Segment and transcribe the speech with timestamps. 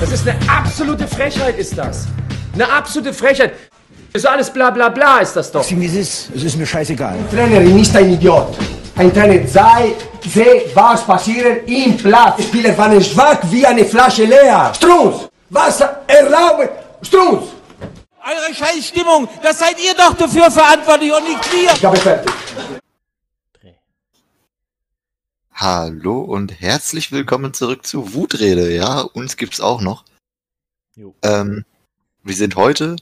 [0.00, 2.06] Das ist eine absolute Frechheit, ist das.
[2.54, 3.52] Eine absolute Frechheit.
[4.12, 5.62] Das ist alles bla bla bla, ist das doch.
[5.64, 6.30] Sieh, wie es ist.
[6.36, 7.16] Es ist mir scheißegal.
[7.30, 8.56] Trainerin ist ein Idiot.
[8.96, 12.42] Ein Trainer sei, sehe, was passiert im Platz.
[12.42, 14.72] Spieler waren schwach wie eine Flasche leer.
[14.74, 16.68] Strunz, was erlauben?
[17.02, 17.44] Strunz!
[18.24, 21.70] Eure Scheißstimmung, das seid ihr doch dafür verantwortlich und nicht wir.
[21.72, 22.32] Ich habe fertig.
[25.60, 28.72] Hallo und herzlich willkommen zurück zu Wutrede.
[28.72, 30.04] Ja, uns gibt's auch noch.
[31.24, 31.64] Ähm,
[32.22, 32.94] wir sind heute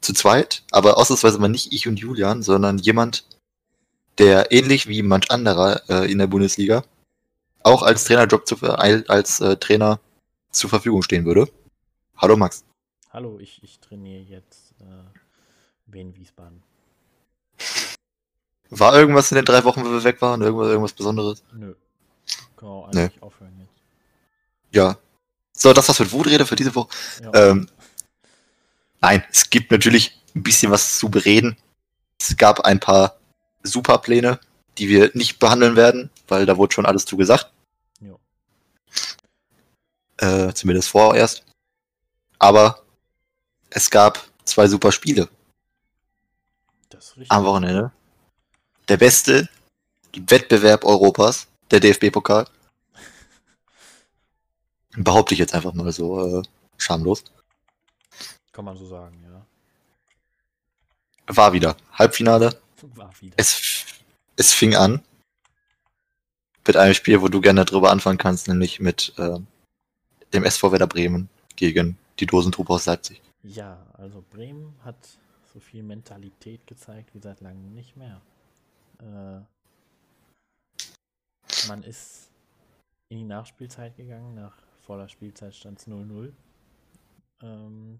[0.00, 3.24] zu zweit, aber ausnahmsweise mal nicht ich und Julian, sondern jemand,
[4.18, 6.82] der ähnlich wie manch anderer äh, in der Bundesliga
[7.62, 10.00] auch als Trainerjob zu, äh, als äh, Trainer
[10.50, 11.48] zur Verfügung stehen würde.
[12.16, 12.64] Hallo Max.
[13.10, 14.84] Hallo, ich, ich trainiere jetzt äh,
[15.86, 16.64] Wien Wiesbaden.
[18.70, 20.42] War irgendwas in den drei Wochen, wo wir weg waren?
[20.42, 21.44] Irgendwas, irgendwas Besonderes?
[21.52, 21.76] Nö.
[22.62, 23.00] Wir auch Nee.
[23.02, 23.82] eigentlich aufhören jetzt.
[24.74, 24.96] Ja.
[25.52, 26.88] So, das war's mit Wutrede für diese Woche.
[27.22, 27.50] Ja.
[27.50, 27.68] Ähm,
[29.00, 31.56] nein, es gibt natürlich ein bisschen was zu bereden.
[32.18, 33.16] Es gab ein paar
[33.62, 34.40] Superpläne,
[34.78, 37.50] die wir nicht behandeln werden, weil da wurde schon alles zu gesagt.
[38.00, 38.18] Jo.
[40.18, 41.44] Äh, zumindest vorerst.
[42.38, 42.82] Aber
[43.70, 45.28] es gab zwei super Spiele
[46.88, 47.30] Das ist richtig.
[47.30, 47.92] am Wochenende.
[48.88, 49.48] Der beste
[50.14, 52.46] Wettbewerb Europas, der DFB-Pokal.
[54.94, 56.42] Behaupte ich jetzt einfach mal so äh,
[56.76, 57.24] schamlos.
[58.52, 59.46] Kann man so sagen, ja.
[61.34, 62.60] War wieder Halbfinale.
[62.94, 63.34] War wieder.
[63.38, 63.86] Es,
[64.36, 65.02] es fing an
[66.66, 69.38] mit einem Spiel, wo du gerne drüber anfangen kannst, nämlich mit äh,
[70.32, 73.22] dem SV Werder Bremen gegen die Dosentruppe aus Leipzig.
[73.42, 74.96] Ja, also Bremen hat
[75.52, 78.20] so viel Mentalität gezeigt wie seit langem nicht mehr.
[79.00, 79.40] Äh,
[81.68, 82.30] man ist
[83.08, 86.32] in die Nachspielzeit gegangen, nach voller Spielzeit stand es 0-0.
[87.42, 87.98] Ähm,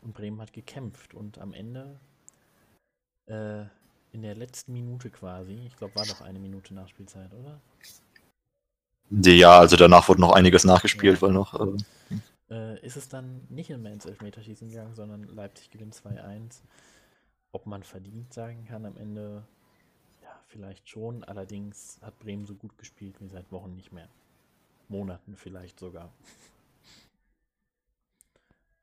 [0.00, 2.00] und Bremen hat gekämpft und am Ende
[3.26, 3.64] äh,
[4.12, 7.60] in der letzten Minute quasi, ich glaube war doch eine Minute Nachspielzeit, oder?
[9.10, 11.22] Ja, also danach wurde noch einiges nachgespielt, Ja.
[11.22, 11.54] weil noch.
[11.60, 11.76] Äh,
[12.50, 16.62] äh, ist es dann nicht mehr ins Elfmeterschießen gegangen, sondern Leipzig gewinnt 2-1.
[17.52, 19.44] Ob man verdient sagen kann am Ende,
[20.52, 21.24] vielleicht schon.
[21.24, 24.08] Allerdings hat Bremen so gut gespielt wie seit Wochen nicht mehr.
[24.88, 26.12] Monaten vielleicht sogar.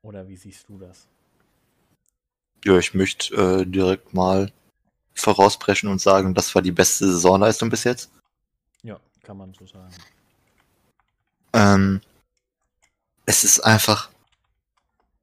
[0.02, 1.06] Oder wie siehst du das?
[2.64, 4.52] ja, ich möchte äh, direkt mal
[5.14, 8.10] vorausprechen und sagen, das war die beste Saisonleistung bis jetzt.
[8.82, 9.94] Ja, kann man so sagen.
[11.52, 12.00] Ähm,
[13.26, 14.10] es ist einfach,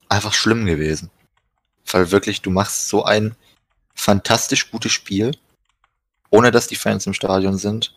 [0.10, 1.10] einfach schlimm gewesen.
[1.90, 3.36] Weil wirklich, du machst so ein
[3.96, 5.32] fantastisch gutes Spiel,
[6.30, 7.94] ohne dass die Fans im Stadion sind.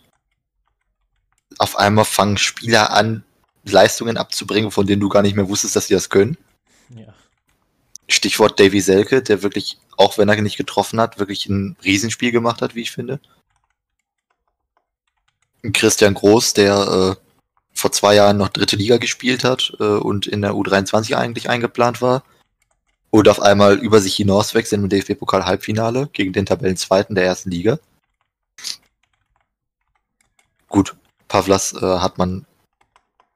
[1.58, 3.24] Auf einmal fangen Spieler an,
[3.64, 6.36] Leistungen abzubringen, von denen du gar nicht mehr wusstest, dass sie das können.
[6.88, 7.14] Ja,
[8.12, 12.60] Stichwort Davy Selke, der wirklich, auch wenn er nicht getroffen hat, wirklich ein Riesenspiel gemacht
[12.62, 13.20] hat, wie ich finde.
[15.72, 17.24] Christian Groß, der äh,
[17.72, 22.02] vor zwei Jahren noch dritte Liga gespielt hat äh, und in der U23 eigentlich eingeplant
[22.02, 22.24] war.
[23.10, 27.50] Und auf einmal über sich hinaus wächst im DFB-Pokal Halbfinale gegen den Tabellenzweiten der ersten
[27.50, 27.78] Liga.
[30.70, 30.96] Gut,
[31.28, 32.46] Pavlas äh, hat man,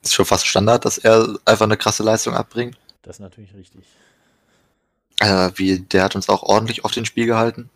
[0.01, 2.79] ist schon fast Standard, dass er einfach eine krasse Leistung abbringt.
[3.03, 3.85] das ist natürlich richtig.
[5.21, 7.71] Äh, wie, der hat uns auch ordentlich auf den Spiel gehalten.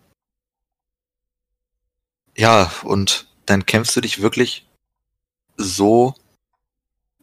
[2.36, 4.66] Ja, und dann kämpfst du dich wirklich
[5.56, 6.14] so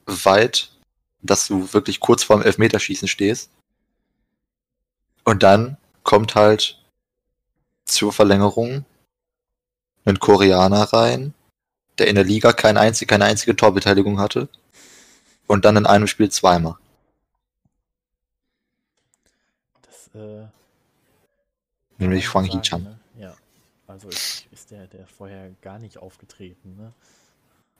[0.05, 0.71] weit,
[1.21, 3.49] dass du wirklich kurz vorm Elfmeterschießen stehst.
[5.23, 6.83] Und dann kommt halt
[7.85, 8.83] zur Verlängerung
[10.03, 11.33] ein Koreaner rein,
[11.97, 14.49] der in der Liga kein einzig, keine einzige Torbeteiligung hatte.
[15.47, 16.75] Und dann in einem Spiel zweimal.
[19.83, 20.47] Das, äh,
[21.97, 22.99] Nämlich Huang sagen, ne?
[23.19, 23.35] Ja,
[23.87, 26.93] also ist, ist der, der vorher gar nicht aufgetreten, ne?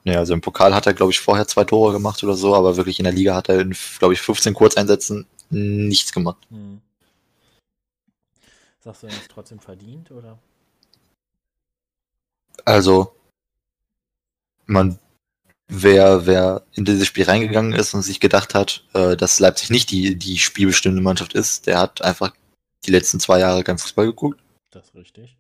[0.05, 2.77] Ja, also im Pokal hat er, glaube ich, vorher zwei Tore gemacht oder so, aber
[2.77, 6.37] wirklich in der Liga hat er in, glaube ich, 15 Kurzeinsätzen nichts gemacht.
[6.49, 6.79] Hm.
[8.81, 10.37] Sagst du, er ist trotzdem verdient, oder?
[12.65, 13.15] Also,
[14.65, 14.99] man,
[15.67, 19.91] wer, wer in dieses Spiel reingegangen ist und sich gedacht hat, äh, dass Leipzig nicht
[19.91, 22.33] die, die spielbestimmende Mannschaft ist, der hat einfach
[22.85, 24.39] die letzten zwei Jahre kein Fußball geguckt.
[24.71, 25.37] Das ist richtig.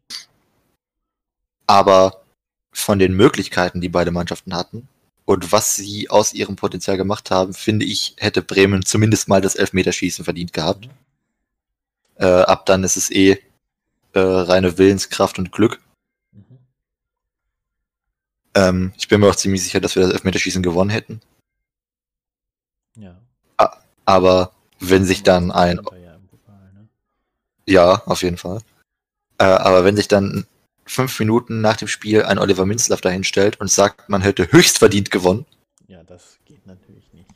[1.67, 2.23] Aber
[2.71, 4.87] von den Möglichkeiten, die beide Mannschaften hatten
[5.25, 9.55] und was sie aus ihrem Potenzial gemacht haben, finde ich, hätte Bremen zumindest mal das
[9.55, 10.85] Elfmeterschießen verdient gehabt.
[10.85, 10.91] Mhm.
[12.17, 13.39] Äh, ab dann ist es eh
[14.13, 15.81] äh, reine Willenskraft und Glück.
[18.55, 21.21] Ähm, ich bin mir auch ziemlich sicher, dass wir das Elfmeterschießen gewonnen hätten.
[22.97, 23.15] Ja.
[24.05, 26.17] Aber wenn sich dann ein, ja
[26.73, 26.87] ne?
[27.65, 28.61] ja, auf jeden Fall.
[29.37, 30.45] Äh, aber wenn sich dann
[30.85, 34.77] fünf Minuten nach dem Spiel ein Oliver Minzlaff dahin stellt und sagt, man hätte höchst
[34.77, 35.45] verdient gewonnen,
[35.87, 37.27] Ja, das geht natürlich nicht.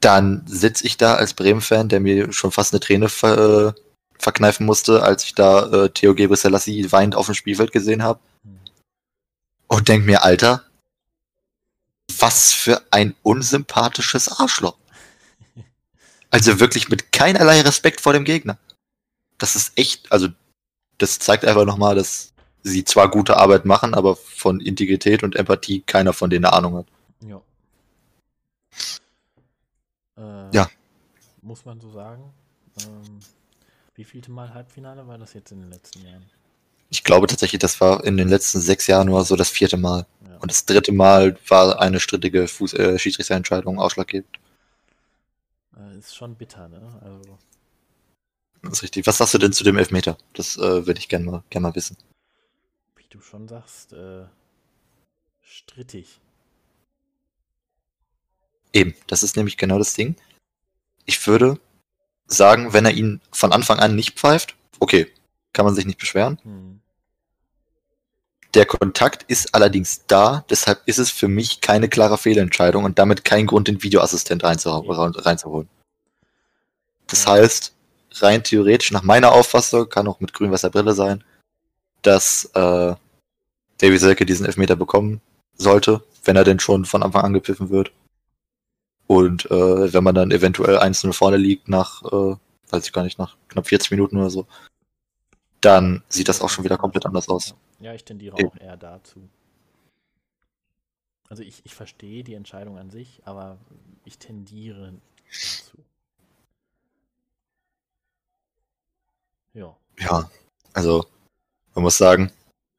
[0.00, 3.80] dann sitze ich da als Bremen-Fan, der mir schon fast eine Träne ver äh,
[4.18, 8.20] verkneifen musste, als ich da äh, Theo Gebre Selassie weinend auf dem Spielfeld gesehen habe.
[8.44, 8.59] Hm.
[9.72, 10.64] Und denk mir, Alter,
[12.18, 14.76] was für ein unsympathisches Arschloch.
[16.30, 18.58] Also wirklich mit keinerlei Respekt vor dem Gegner.
[19.38, 20.28] Das ist echt, also
[20.98, 22.32] das zeigt einfach nochmal, dass
[22.62, 26.76] sie zwar gute Arbeit machen, aber von Integrität und Empathie keiner von denen eine Ahnung
[26.76, 26.86] hat.
[27.20, 27.40] Ja.
[30.18, 30.68] Äh, Ja.
[31.42, 32.34] Muss man so sagen.
[32.80, 33.20] Ähm,
[33.94, 36.28] wie vielte Mal Halbfinale war das jetzt in den letzten Jahren?
[36.90, 40.06] Ich glaube tatsächlich, das war in den letzten sechs Jahren nur so das vierte Mal.
[40.28, 40.36] Ja.
[40.38, 44.38] Und das dritte Mal war eine strittige Fuß äh, Schiedsrichterentscheidung ausschlaggebend.
[45.76, 47.00] Äh, ist schon bitter, ne?
[47.04, 47.38] Also,
[48.62, 49.06] Das ist richtig.
[49.06, 50.18] Was sagst du denn zu dem Elfmeter?
[50.34, 51.96] Das äh, würde ich gerne mal, gern mal wissen.
[52.96, 54.24] wie du schon sagst, äh,
[55.42, 56.20] strittig.
[58.72, 60.16] Eben, das ist nämlich genau das Ding.
[61.06, 61.58] Ich würde
[62.26, 65.10] sagen, wenn er ihn von Anfang an nicht pfeift, okay,
[65.52, 66.38] kann man sich nicht beschweren.
[66.42, 66.80] Hm.
[68.54, 73.24] Der Kontakt ist allerdings da, deshalb ist es für mich keine klare Fehlentscheidung und damit
[73.24, 75.68] kein Grund, den Videoassistent reinzuholen.
[77.06, 77.32] Das Ja.
[77.32, 77.74] heißt,
[78.16, 81.22] rein theoretisch, nach meiner Auffassung, kann auch mit grün-weißer sein,
[82.02, 82.94] dass äh,
[83.78, 85.20] Davy Selke diesen Elfmeter bekommen
[85.56, 87.92] sollte, wenn er denn schon von Anfang an gepfiffen wird.
[89.06, 92.36] Und äh, wenn man dann eventuell 1-0 vorne liegt nach, äh,
[92.70, 94.46] weiß ich gar nicht, nach knapp 40 Minuten oder so,
[95.60, 97.54] dann sieht das auch schon wieder komplett anders aus.
[97.80, 98.48] Ja, ich tendiere Eben.
[98.48, 99.28] auch eher dazu.
[101.28, 103.58] Also ich, ich verstehe die Entscheidung an sich, aber
[104.04, 104.94] ich tendiere
[105.28, 105.78] dazu.
[109.54, 109.76] Ja.
[109.98, 110.30] Ja,
[110.72, 111.06] also
[111.74, 112.32] man muss sagen,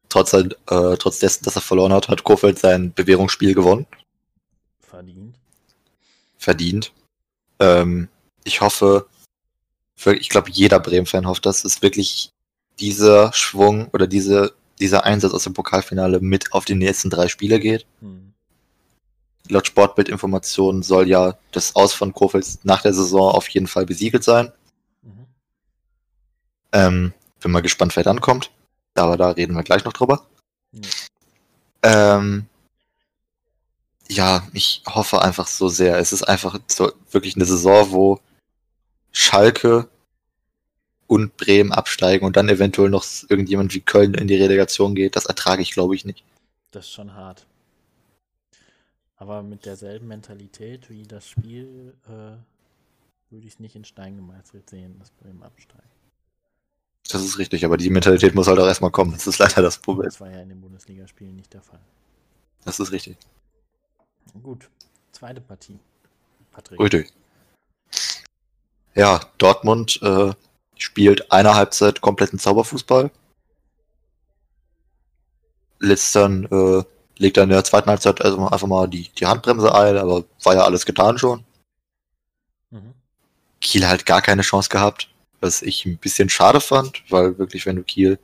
[0.09, 0.49] trotz, äh,
[0.97, 3.87] trotz dessen, dass er verloren hat, hat Kofeld sein Bewährungsspiel gewonnen.
[4.79, 5.37] verdient.
[6.37, 6.93] verdient.
[7.59, 8.09] Ähm,
[8.43, 9.07] ich hoffe,
[10.05, 12.31] ich glaube, jeder Bremen-Fan hofft, dass es wirklich
[12.79, 17.59] dieser Schwung oder diese, dieser Einsatz aus dem Pokalfinale mit auf die nächsten drei Spiele
[17.59, 17.85] geht.
[18.00, 18.33] Hm.
[19.50, 24.23] Laut Sportbildinformationen soll ja das Aus von Kofeld nach der Saison auf jeden Fall besiegelt
[24.23, 24.51] sein.
[25.01, 25.25] Mhm.
[26.71, 28.51] Ähm, bin mal gespannt, wer dann kommt.
[28.94, 30.25] Aber da reden wir gleich noch drüber.
[30.71, 30.81] Ja.
[31.83, 32.45] Ähm,
[34.07, 35.97] ja, ich hoffe einfach so sehr.
[35.97, 38.19] Es ist einfach so wirklich eine Saison, wo
[39.12, 39.88] Schalke
[41.11, 45.17] und Bremen absteigen und dann eventuell noch irgendjemand wie Köln in die Relegation geht.
[45.17, 46.23] Das ertrage ich, glaube ich, nicht.
[46.71, 47.45] Das ist schon hart.
[49.17, 52.37] Aber mit derselben Mentalität wie das Spiel äh,
[53.29, 55.83] würde ich es nicht in Stein gemeißelt sehen, dass Bremen absteigt.
[57.11, 59.11] Das ist richtig, aber die Mentalität muss halt auch erstmal kommen.
[59.11, 60.05] Das ist leider das Problem.
[60.05, 61.81] Das war ja in den Bundesligaspielen nicht der Fall.
[62.63, 63.17] Das ist richtig.
[64.41, 64.69] Gut,
[65.11, 65.77] zweite Partie.
[66.51, 66.79] Patrick.
[66.79, 67.11] Richtig.
[68.95, 70.31] Ja, Dortmund äh,
[70.81, 73.11] spielt eine Halbzeit kompletten Zauberfußball.
[75.79, 76.83] Letzt dann, äh,
[77.17, 80.55] legt dann in der zweiten Halbzeit also einfach mal die, die Handbremse ein, aber war
[80.55, 81.43] ja alles getan schon.
[82.69, 82.93] Mhm.
[83.59, 85.09] Kiel halt gar keine Chance gehabt,
[85.39, 88.19] was ich ein bisschen schade fand, weil wirklich, wenn du Kiel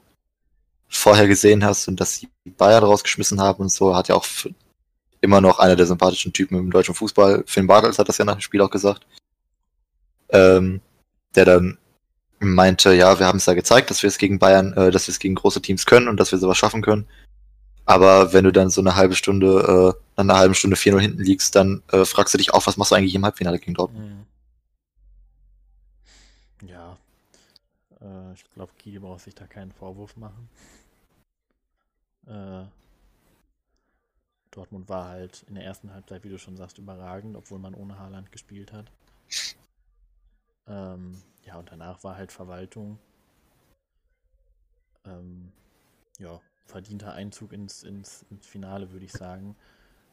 [0.88, 4.26] vorher gesehen hast und dass sie Bayern rausgeschmissen haben und so, hat ja auch
[5.22, 8.36] immer noch einer der sympathischen Typen im deutschen Fußball, Finn Bartels hat das ja nach
[8.36, 9.06] dem Spiel auch gesagt,
[10.30, 10.82] ähm,
[11.36, 11.78] der dann
[12.40, 15.12] meinte, ja, wir haben es ja gezeigt, dass wir es gegen Bayern, äh, dass wir
[15.12, 17.08] es gegen große Teams können und dass wir sowas schaffen können.
[17.86, 21.56] Aber wenn du dann so eine halbe Stunde, äh, nach einer Stunde 4-0 hinten liegst,
[21.56, 24.26] dann äh, fragst du dich auch, was machst du eigentlich im Halbfinale gegen Dortmund?
[26.62, 26.68] Mhm.
[26.68, 26.98] Ja,
[28.02, 30.50] äh, ich glaube, Kiel braucht sich da keinen Vorwurf machen.
[32.28, 32.66] Äh,
[34.52, 37.98] Dortmund war halt in der ersten Halbzeit, wie du schon sagst, überragend, obwohl man ohne
[38.00, 38.86] Haaland gespielt hat.
[40.68, 43.00] Ähm, ja, und danach war halt Verwaltung.
[45.06, 45.52] Ähm,
[46.20, 49.56] ja, verdienter Einzug ins, ins, ins Finale, würde ich sagen.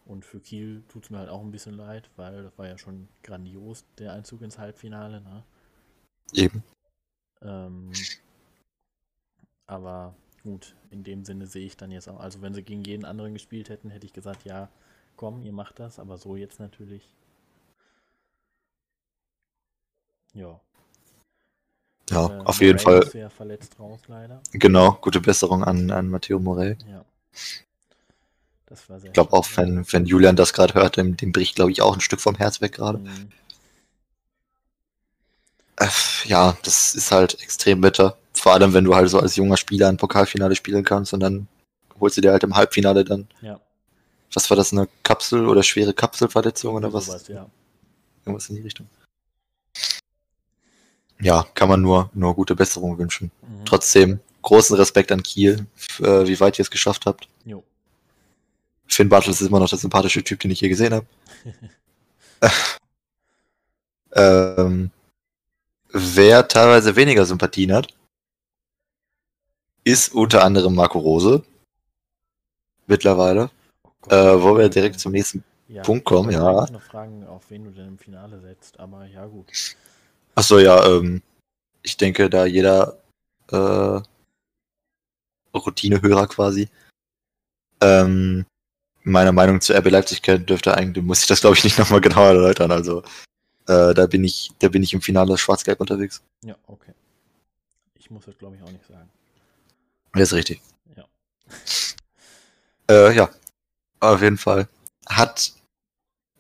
[0.07, 2.79] Und für Kiel tut es mir halt auch ein bisschen leid, weil das war ja
[2.79, 5.21] schon grandios, der Einzug ins Halbfinale.
[5.23, 5.45] Ne?
[6.33, 6.63] Eben.
[7.41, 7.91] Ähm,
[9.67, 13.05] aber gut, in dem Sinne sehe ich dann jetzt auch, also wenn sie gegen jeden
[13.05, 14.69] anderen gespielt hätten, hätte ich gesagt, ja,
[15.17, 17.11] komm, ihr macht das, aber so jetzt natürlich.
[20.35, 20.61] Ja.
[22.11, 23.01] Ja, äh, auf jeden Fall.
[23.03, 24.43] ist ja verletzt raus, leider.
[24.53, 26.77] Genau, gute Besserung an, an Matteo Morel.
[26.89, 27.05] Ja.
[28.67, 31.55] Das war sehr Ich glaube auch, wenn, wenn Julian das gerade hört, dem, dem bricht,
[31.55, 32.99] glaube ich, auch ein Stück vom Herz weg gerade.
[32.99, 33.31] Mhm.
[35.77, 35.89] Äh,
[36.25, 38.17] ja, das ist halt extrem bitter.
[38.33, 41.49] Vor allem, wenn du halt so als junger Spieler ein Pokalfinale spielen kannst und dann
[42.01, 43.61] holst du dir halt im Halbfinale dann, Ja,
[44.33, 47.07] was war das, eine Kapsel- oder schwere Kapselverletzung oder was?
[47.07, 47.47] sowas, ja.
[48.25, 48.89] Irgendwas in die Richtung.
[51.21, 53.31] Ja, kann man nur, nur gute Besserung wünschen.
[53.43, 53.65] Mhm.
[53.65, 55.67] Trotzdem großen Respekt an Kiel,
[56.01, 57.29] äh, wie weit ihr es geschafft habt.
[57.45, 57.63] Jo.
[58.87, 61.07] Finn Bartels ist immer noch der sympathische Typ, den ich je gesehen habe.
[64.13, 64.91] ähm,
[65.91, 67.89] wer teilweise weniger Sympathien hat,
[69.85, 71.43] ist unter anderem Marco Rose.
[72.87, 73.51] Mittlerweile.
[73.83, 75.43] Oh Gott, Äh, wo wir direkt zum nächsten.
[75.69, 76.47] ja, Punkt kommen, ich ja.
[76.47, 79.47] eigentlich noch fragen, auf wen du denn im Finale setzt, aber ja gut.
[80.35, 81.23] Achso, ja, ähm,
[81.83, 82.99] ich denke, da jeder
[83.51, 84.01] äh,
[85.55, 86.69] Routinehörer quasi
[87.81, 88.47] ähm,
[89.03, 92.01] meine Meinung zu RB Leipzig kennt, dürfte eigentlich, muss ich das glaube ich nicht nochmal
[92.01, 92.73] genauer erläutern.
[92.73, 93.03] Also
[93.67, 96.23] äh, da bin ich, da bin ich im Finale schwarz-gelb unterwegs.
[96.43, 96.93] Ja, okay.
[97.95, 99.09] Ich muss das glaube ich auch nicht sagen.
[100.13, 100.61] Das ist richtig.
[100.97, 101.05] Ja.
[102.87, 103.31] Äh, ja,
[104.01, 104.69] auf jeden Fall.
[105.07, 105.55] Hat,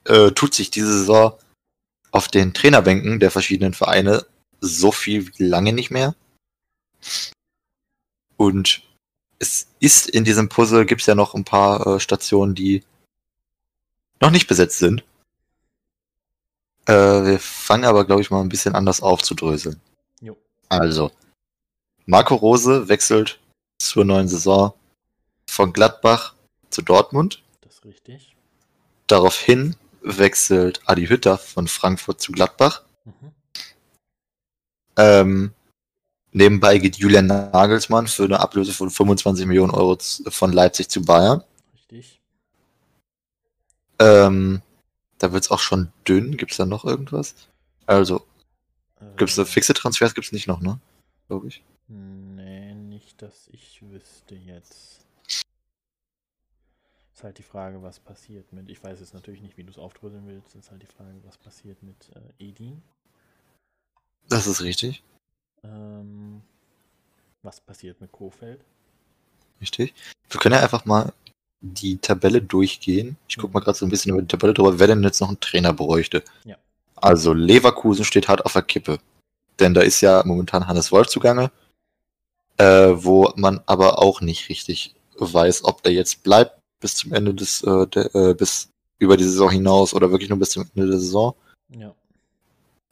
[0.05, 1.39] äh, tut sich diese Saison
[2.15, 4.25] auf den Trainerbänken der verschiedenen Vereine
[4.61, 6.15] so viel wie lange nicht mehr.
[8.37, 8.83] Und
[9.41, 12.85] es ist in diesem Puzzle, gibt es ja noch ein paar äh, Stationen, die
[14.21, 15.03] noch nicht besetzt sind.
[16.87, 19.81] Äh, wir fangen aber, glaube ich, mal ein bisschen anders aufzudröseln.
[20.21, 20.37] Jo.
[20.69, 21.11] Also,
[22.07, 23.41] Marco Rose wechselt
[23.79, 24.73] zur neuen Saison
[25.51, 26.35] von Gladbach
[26.71, 27.43] zu Dortmund.
[27.63, 28.37] Das ist richtig.
[29.09, 32.83] Daraufhin wechselt Adi Hütter von Frankfurt zu Gladbach.
[33.05, 33.33] Mhm.
[34.97, 35.55] Ähm,
[36.33, 41.43] nebenbei geht Julian Nagelsmann für eine Ablöse von 25 Millionen Euro von Leipzig zu Bayern.
[41.75, 42.21] Richtig.
[43.99, 44.63] Ähm,
[45.19, 46.37] da wird es auch schon dünn.
[46.37, 47.35] Gibt es da noch irgendwas?
[47.87, 48.25] Also,
[49.17, 50.15] gibt es Äh, fixe Transfers?
[50.15, 50.79] Gibt es nicht noch, ne?
[51.29, 51.63] Glaube ich.
[51.89, 55.04] Nee, nicht, dass ich wüsste jetzt.
[57.15, 58.69] Ist halt die Frage, was passiert mit.
[58.69, 60.57] Ich weiß jetzt natürlich nicht, wie du es aufdröseln willst.
[60.57, 62.83] Ist halt die Frage, was passiert mit äh, Edin.
[64.29, 65.05] Das ist richtig.
[65.63, 66.43] Ähm,
[67.43, 68.65] was passiert mit Kofeld?
[69.61, 69.95] Richtig.
[70.29, 71.13] Wir können ja einfach mal
[71.61, 73.17] die Tabelle durchgehen.
[73.29, 75.29] Ich gucke mal gerade so ein bisschen über die Tabelle drüber, wer denn jetzt noch
[75.29, 76.25] einen Trainer bräuchte.
[76.45, 76.57] Ja.
[76.97, 78.99] Also Leverkusen steht hart auf der Kippe.
[79.61, 81.53] Denn da ist ja momentan Hannes Wolf zugange,
[82.57, 87.33] äh, wo man aber auch nicht richtig weiß, ob der jetzt bleibt bis zum Ende
[87.33, 90.91] des, äh, der, äh, bis über die Saison hinaus oder wirklich nur bis zum Ende
[90.91, 91.35] der Saison.
[91.71, 91.95] Ja.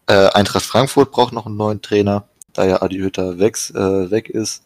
[0.06, 4.30] Äh, Eintracht Frankfurt braucht noch einen neuen Trainer, da ja Adi Hütter weg, äh, weg
[4.30, 4.62] ist.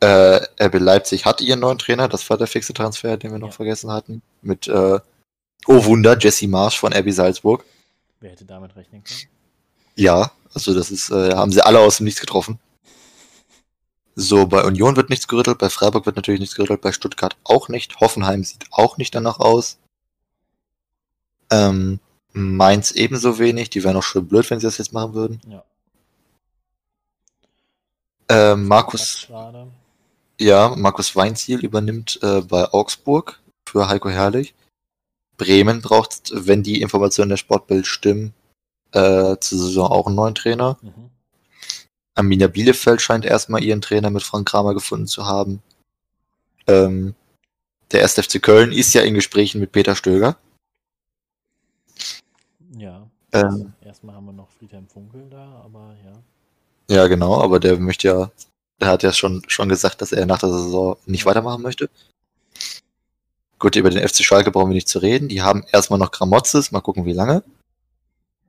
[0.00, 3.50] Äh, RB Leipzig hat ihren neuen Trainer, das war der fixe Transfer, den wir noch
[3.50, 3.54] Ja.
[3.54, 4.20] vergessen hatten.
[4.42, 4.98] Mit, äh,
[5.68, 7.64] oh Wunder, Jesse Marsch von RB Salzburg.
[8.18, 9.20] Wer hätte damit rechnen können?
[9.94, 12.58] Ja, also das ist, äh, haben sie alle aus dem Nichts getroffen.
[14.18, 17.68] So, bei Union wird nichts gerüttelt, bei Freiburg wird natürlich nichts gerüttelt, bei Stuttgart auch
[17.68, 18.00] nicht.
[18.00, 19.78] Hoffenheim sieht auch nicht danach aus.
[21.50, 22.00] Ähm,
[22.32, 25.40] Mainz ebenso wenig, die wären auch schon blöd, wenn sie das jetzt machen würden.
[25.46, 25.64] Ja.
[28.28, 29.28] Ähm, Markus,
[30.40, 34.54] ja, Markus Weinziel übernimmt äh, bei Augsburg für Heiko Herrlich.
[35.36, 38.32] Bremen braucht, wenn die Informationen der Sportbild stimmen,
[38.92, 40.78] äh, zur Saison auch einen neuen Trainer.
[40.80, 41.10] Mhm.
[42.16, 45.62] Arminia Bielefeld scheint erstmal ihren Trainer mit Frank Kramer gefunden zu haben.
[46.66, 47.14] Ähm,
[47.92, 48.14] der 1.
[48.14, 50.36] FC Köln ist ja in Gesprächen mit Peter Stöger.
[52.76, 53.08] Ja.
[53.32, 56.96] Ähm, Erstmal haben wir noch Friedhelm Funkel da, aber ja.
[56.96, 58.30] ja, genau, aber der möchte ja,
[58.80, 61.90] der hat ja schon, schon gesagt, dass er nach der Saison nicht weitermachen möchte.
[63.58, 65.28] Gut, über den FC Schalke brauchen wir nicht zu reden.
[65.28, 67.42] Die haben erstmal noch Gramotzes, mal gucken, wie lange.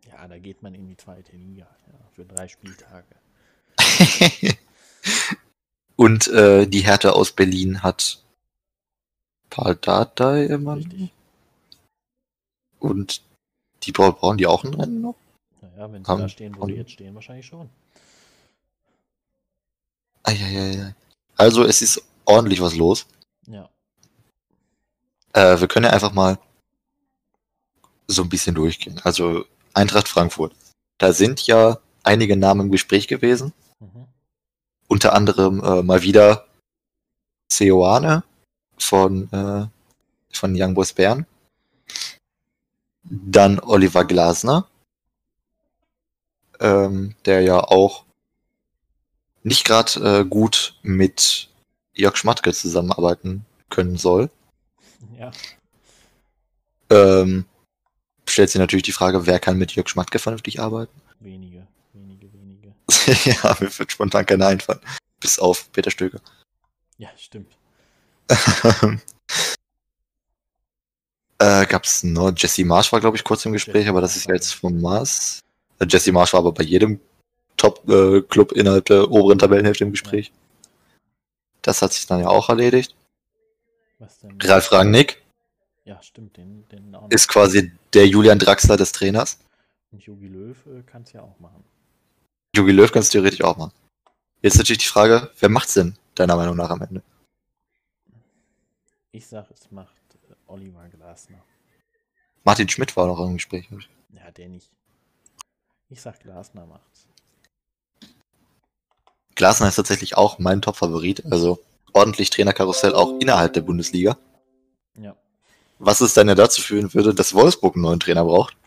[0.05, 1.67] Ja, da geht man in die zweite Liga.
[1.87, 3.16] Ja, für drei Spieltage.
[5.95, 8.21] Und äh, die Hertha aus Berlin hat
[9.49, 10.75] Paul Dardai immer.
[10.77, 11.11] Richtig.
[12.79, 13.21] Und
[13.83, 15.15] die bra- brauchen die auch ein Rennen noch?
[15.61, 17.69] Naja, wenn sie Haben- da stehen, wo sie haben- jetzt stehen, wahrscheinlich schon.
[20.23, 20.93] Eieiei.
[21.35, 23.07] Also es ist ordentlich was los.
[23.47, 23.69] Ja.
[25.33, 26.37] Äh, wir können ja einfach mal
[28.07, 28.99] so ein bisschen durchgehen.
[29.03, 30.53] Also Eintracht Frankfurt.
[30.97, 33.53] Da sind ja einige Namen im Gespräch gewesen.
[33.79, 34.07] Mhm.
[34.87, 36.47] Unter anderem äh, mal wieder
[37.51, 38.23] Seoane
[38.77, 39.67] von, äh,
[40.33, 41.25] von Young Boys Bern.
[43.03, 44.67] Dann Oliver Glasner,
[46.59, 48.05] ähm, der ja auch
[49.43, 51.49] nicht gerade äh, gut mit
[51.93, 54.29] Jörg Schmatke zusammenarbeiten können soll.
[55.17, 55.31] Ja.
[56.89, 57.45] Ähm,
[58.27, 61.01] stellt sich natürlich die Frage, wer kann mit Jörg Schmatke vernünftig arbeiten?
[61.19, 61.65] Wenige.
[63.25, 64.79] ja, mir wird spontan keiner einfallen.
[65.19, 66.19] Bis auf Peter Stöger.
[66.97, 67.55] Ja, stimmt.
[71.39, 74.33] äh, gab's noch, Jesse Marsch war, glaube ich, kurz im Gespräch, aber das ist ja
[74.33, 75.41] jetzt vom Mars.
[75.79, 76.99] Äh, Jesse Marsch war aber bei jedem
[77.57, 80.31] Top-Club innerhalb der oberen Tabellenhälfte im Gespräch.
[81.61, 82.95] Das hat sich dann ja auch erledigt.
[83.99, 84.37] Was denn?
[84.41, 85.23] Ralf Rangnick
[85.85, 89.39] Ja, stimmt, den, den ist quasi der Julian Draxler des Trainers.
[89.91, 91.63] Und Jogi Löw äh, kann es ja auch machen.
[92.55, 93.73] Jogi Löw kannst du theoretisch auch machen.
[94.41, 97.03] Jetzt natürlich die Frage, wer macht's denn, deiner Meinung nach am Ende?
[99.11, 99.95] Ich sag, es macht
[100.29, 101.43] äh, Oliver Glasner.
[102.43, 103.67] Martin Schmidt war noch im Gespräch.
[104.13, 104.71] Ja, der nicht.
[105.89, 107.07] Ich sag, Glasner macht's.
[109.35, 111.59] Glasner ist tatsächlich auch mein Top-Favorit, also
[111.93, 114.17] ordentlich Trainerkarussell auch innerhalb der Bundesliga.
[114.99, 115.15] Ja.
[115.79, 118.57] Was es dann ja dazu führen würde, dass Wolfsburg einen neuen Trainer braucht.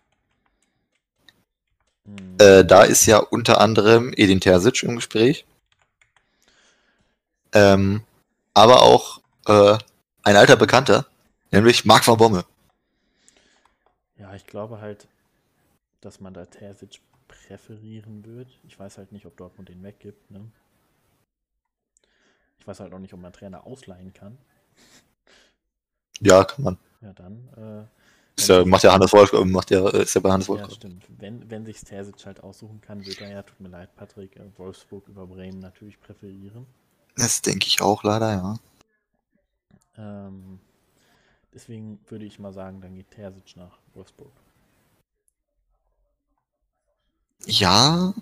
[2.38, 5.44] Äh, da ist ja unter anderem Edin Terzic im Gespräch.
[7.52, 8.02] Ähm,
[8.54, 9.76] aber auch äh,
[10.22, 11.06] ein alter Bekannter,
[11.50, 12.44] nämlich Marc van Bommel.
[14.16, 15.08] Ja, ich glaube halt,
[16.00, 18.48] dass man da Terzic präferieren wird.
[18.64, 20.30] Ich weiß halt nicht, ob Dortmund den weggibt.
[20.30, 20.50] Ne?
[22.58, 24.38] Ich weiß halt auch nicht, ob man Trainer ausleihen kann.
[26.20, 26.78] Ja, kann man.
[27.00, 27.48] Ja, dann.
[27.56, 27.99] Äh,
[28.40, 30.60] Ist ja, macht ja Hannes Wolf, macht ja, ist ja bei Hannes Wolf.
[30.60, 31.04] Ja, stimmt.
[31.18, 34.50] Wenn, wenn sich Terzic halt aussuchen kann, wird er ja, tut mir leid, Patrick, äh,
[34.56, 36.66] Wolfsburg über Bremen natürlich präferieren.
[37.16, 38.56] das denke ich auch leider, ja.
[39.96, 40.60] Ähm,
[41.54, 44.32] deswegen würde ich mal sagen, dann geht Terzic nach Wolfsburg.
[47.46, 48.14] Ja.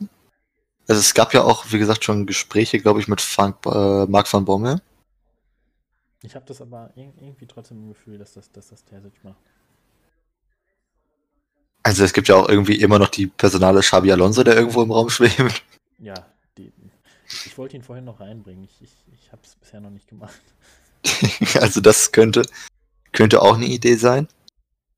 [0.89, 4.33] Also es gab ja auch, wie gesagt, schon Gespräche, glaube ich, mit Frank, äh, Marc
[4.33, 4.81] van Bommel.
[6.23, 9.41] Ich habe das aber ir- irgendwie trotzdem im Gefühl, dass das, dass das Terzic macht.
[11.89, 14.91] Also es gibt ja auch irgendwie immer noch die Personale Xabi Alonso, der irgendwo im
[14.91, 15.63] Raum schwebt.
[15.99, 16.13] Ja,
[16.59, 16.71] die,
[17.47, 18.65] ich wollte ihn vorhin noch reinbringen.
[18.65, 20.39] Ich, ich, ich habe es bisher noch nicht gemacht.
[21.63, 22.43] also das könnte,
[23.13, 24.29] könnte auch eine Idee sein.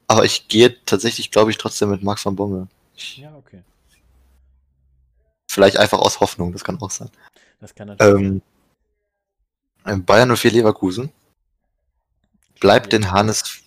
[0.09, 2.67] Aber ich gehe tatsächlich, glaube ich, trotzdem mit Max van Bommel.
[2.97, 3.63] Ja, okay.
[5.49, 7.11] vielleicht einfach aus Hoffnung, das kann auch sein.
[7.61, 8.21] Das kann natürlich.
[8.21, 8.43] Ähm,
[9.87, 11.13] ähm, Bayern 04 Leverkusen.
[12.59, 13.63] Bleibt denn Hannes...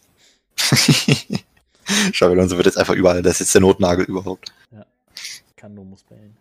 [2.12, 4.54] Xabi Alonso wird jetzt einfach überall, das ist jetzt der Notnagel überhaupt.
[5.56, 6.36] Kando muss bellen.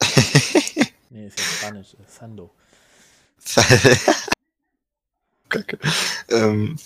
[1.08, 1.94] Nee, ist ja Spanisch.
[1.94, 2.50] äh, Sando.
[5.48, 5.78] Kacke.
[6.28, 6.78] Ähm,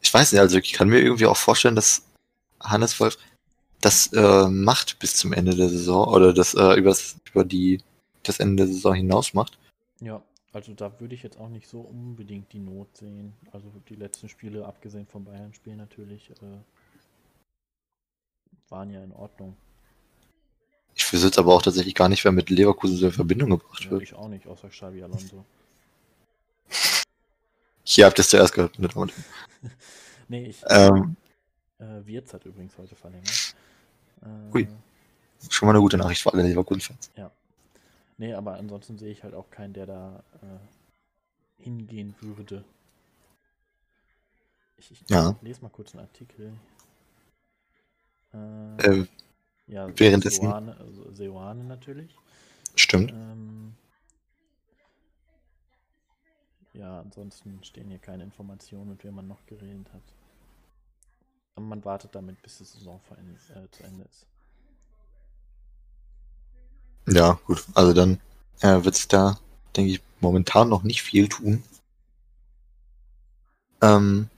[0.00, 2.02] ich weiß nicht, also ich kann mir irgendwie auch vorstellen, dass
[2.60, 3.18] Hannes Wolf
[3.80, 6.94] das äh, macht bis zum Ende der Saison oder das äh, über
[7.44, 7.80] die
[8.22, 9.58] das Ende der Saison hinaus macht.
[10.00, 13.34] Ja, also da würde ich jetzt auch nicht so unbedingt die Not sehen.
[13.52, 16.58] Also die letzten Spiele, abgesehen vom Bayern-Spiel natürlich, äh,
[18.68, 19.56] waren ja in Ordnung.
[20.94, 23.84] Ich wüsste jetzt aber auch tatsächlich gar nicht, wer mit Leverkusen so in Verbindung gebracht
[23.84, 24.02] Ja, wird.
[24.02, 25.44] ich auch nicht, außer Xabi Alonso.
[27.84, 28.78] Hier habt ihr es zuerst gehört.
[28.78, 29.12] und Herren.
[30.28, 30.62] Nee, ich.
[30.68, 31.16] Ähm,
[31.78, 33.54] Äh, Wirtz hat übrigens heute verlängert.
[34.22, 34.68] Äh, Ui.
[35.48, 37.10] schon mal eine gute Nachricht für alle Leverkusen-Fans.
[38.18, 42.64] Nee, aber ansonsten sehe ich halt auch keinen, der da äh, hingehen würde.
[44.76, 45.36] Ich, ich Ja.
[45.40, 46.52] lese mal kurz einen Artikel.
[48.32, 49.06] Äh, Äh,
[49.68, 52.14] ja, währenddessen- Seoane, also Seoane natürlich.
[52.74, 53.12] stimmt.
[53.12, 53.74] Ähm,
[56.74, 60.02] ja, ansonsten stehen hier keine Informationen, mit wem man noch geredet hat.
[61.54, 63.00] Aber man wartet damit, bis die Saison
[63.54, 64.26] äh, zu Ende ist.
[67.12, 67.64] Ja, gut.
[67.74, 68.20] Also dann
[68.60, 69.38] äh, wird sich da,
[69.76, 71.62] denke ich, momentan noch nicht viel tun.
[73.80, 74.28] Ähm,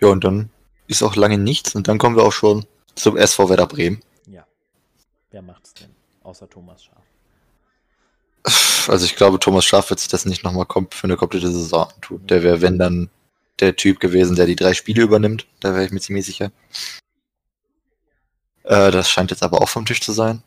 [0.00, 0.50] ja, und dann
[0.86, 4.00] ist auch lange nichts und dann kommen wir auch schon zum SV Werder Bremen.
[4.26, 4.46] Ja.
[5.30, 5.90] Wer macht's denn?
[6.22, 6.96] Außer Thomas Schaf.
[8.88, 12.26] Also ich glaube, Thomas Schaaf wird sich das nicht nochmal für eine komplette Saison antun.
[12.28, 13.10] Der wäre, wenn dann,
[13.58, 15.46] der Typ gewesen, der die drei Spiele übernimmt.
[15.60, 16.52] Da wäre ich mir ziemlich sicher.
[18.64, 20.42] Äh, das scheint jetzt aber auch vom Tisch zu sein.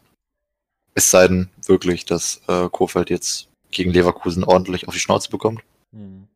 [0.95, 5.61] Es sei denn wirklich, dass äh, Kofeld jetzt gegen Leverkusen ordentlich auf die Schnauze bekommt.
[5.91, 6.27] Hm.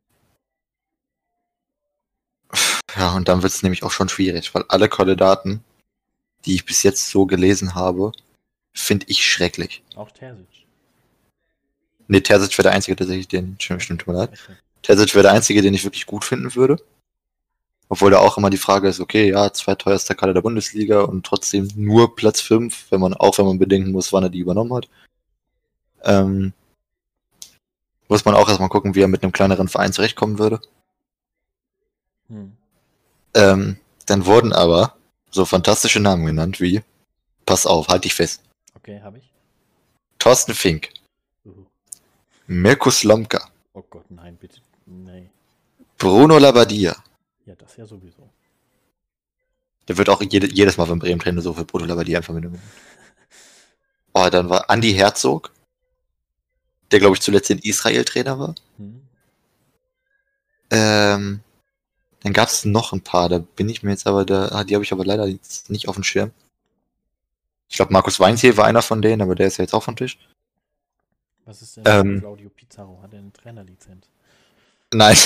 [2.96, 5.64] Ja, und dann wird es nämlich auch schon schwierig, weil alle Kandidaten,
[6.46, 8.12] die ich bis jetzt so gelesen habe,
[8.74, 9.84] finde ich schrecklich.
[9.96, 10.48] Auch Terzic.
[12.08, 14.32] Ne, Terzic wäre der Einzige, tatsächlich, den, stimmt, stimmt, tut mir leid.
[14.34, 14.56] Okay.
[14.84, 16.78] Terzic wäre der Einzige, den ich wirklich gut finden würde.
[17.90, 21.68] Obwohl da auch immer die Frage ist, okay, ja, zweiteuerster Kader der Bundesliga und trotzdem
[21.76, 24.88] nur Platz 5, wenn man, auch wenn man bedenken muss, wann er die übernommen hat.
[26.04, 26.54] Ähm,
[28.08, 30.60] muss man auch erstmal gucken, wie er mit einem kleineren Verein zurechtkommen würde.
[32.30, 32.54] Hm.
[33.36, 34.96] Ähm, Dann wurden aber
[35.32, 36.82] so fantastische Namen genannt wie,
[37.46, 38.42] pass auf, halt dich fest,
[38.76, 39.30] Okay, habe ich.
[40.20, 40.90] Thorsten Fink,
[41.46, 41.66] Uh.
[42.48, 44.60] Mirko Slomka, Oh Gott, nein, bitte.
[44.86, 45.30] Nee.
[45.98, 46.96] Bruno Labbadia.
[47.46, 48.30] Ja, das ja sowieso.
[49.88, 52.46] Der wird auch jede, jedes Mal, wenn Bremen Trainer so für Bruno Labbadia einfach mit
[54.14, 55.52] Oh, dann war Andy Herzog,
[56.92, 58.56] der glaube ich zuletzt in Israel Trainer war.
[58.78, 59.02] Hm?
[60.70, 61.40] Ähm,
[62.22, 64.76] dann gab es noch ein paar, da bin ich mir jetzt aber, da, ah, die
[64.76, 66.32] habe ich aber leider nicht auf dem Schirm.
[67.68, 69.96] Ich glaube, Markus Weinziel war einer von denen, aber der ist ja jetzt auch vom
[69.96, 70.20] Tisch.
[71.46, 72.20] Was ist denn Ähm.
[72.20, 73.02] Claudio Pizarro?
[73.02, 74.08] Hat er eine Trainerlizenz?
[74.94, 75.18] Nein,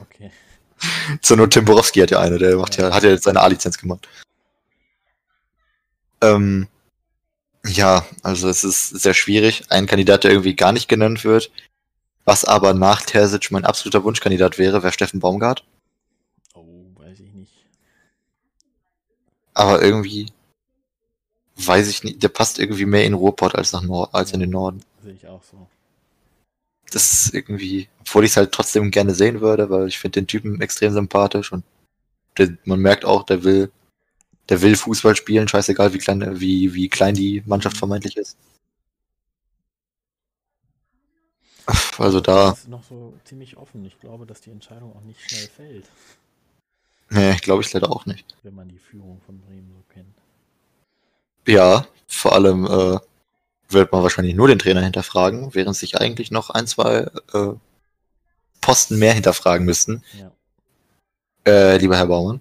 [0.00, 0.30] Okay.
[1.22, 3.78] zur Not Tim Borowski hat ja eine, der macht ja, hat ja jetzt seine A-Lizenz
[3.78, 4.08] gemacht.
[6.20, 6.68] Ähm,
[7.66, 9.64] ja, also es ist sehr schwierig.
[9.70, 11.50] Ein Kandidat, der irgendwie gar nicht genannt wird,
[12.24, 15.64] was aber nach Terzic mein absoluter Wunschkandidat wäre, wäre Steffen Baumgart.
[16.54, 16.64] Oh,
[16.96, 17.52] weiß ich nicht.
[19.54, 20.32] Aber irgendwie
[21.56, 24.50] weiß ich nicht, der passt irgendwie mehr in Ruhrpott als nach Nord als in den
[24.50, 24.82] Norden.
[25.02, 25.68] Sehe ich auch so.
[26.92, 30.26] Das ist irgendwie, obwohl ich es halt trotzdem gerne sehen würde, weil ich finde den
[30.26, 31.64] Typen extrem sympathisch und
[32.38, 33.70] der, man merkt auch, der will,
[34.48, 38.36] der will Fußball spielen, scheißegal wie klein, wie, wie klein die Mannschaft vermeintlich ist.
[41.98, 43.84] Also da, Das ist noch so ziemlich offen.
[43.84, 45.86] Ich glaube, dass die Entscheidung auch nicht schnell fällt,
[47.10, 48.36] nee, glaube ich leider auch nicht.
[48.42, 50.14] wenn man die Führung von Bremen so kennt.
[51.46, 52.98] Ja, vor allem äh,
[53.72, 57.52] wird man wahrscheinlich nur den Trainer hinterfragen, während sich eigentlich noch ein, zwei äh,
[58.60, 60.02] Posten mehr hinterfragen müssten.
[60.18, 60.32] Ja.
[61.44, 62.40] Äh, lieber Herr Baumann.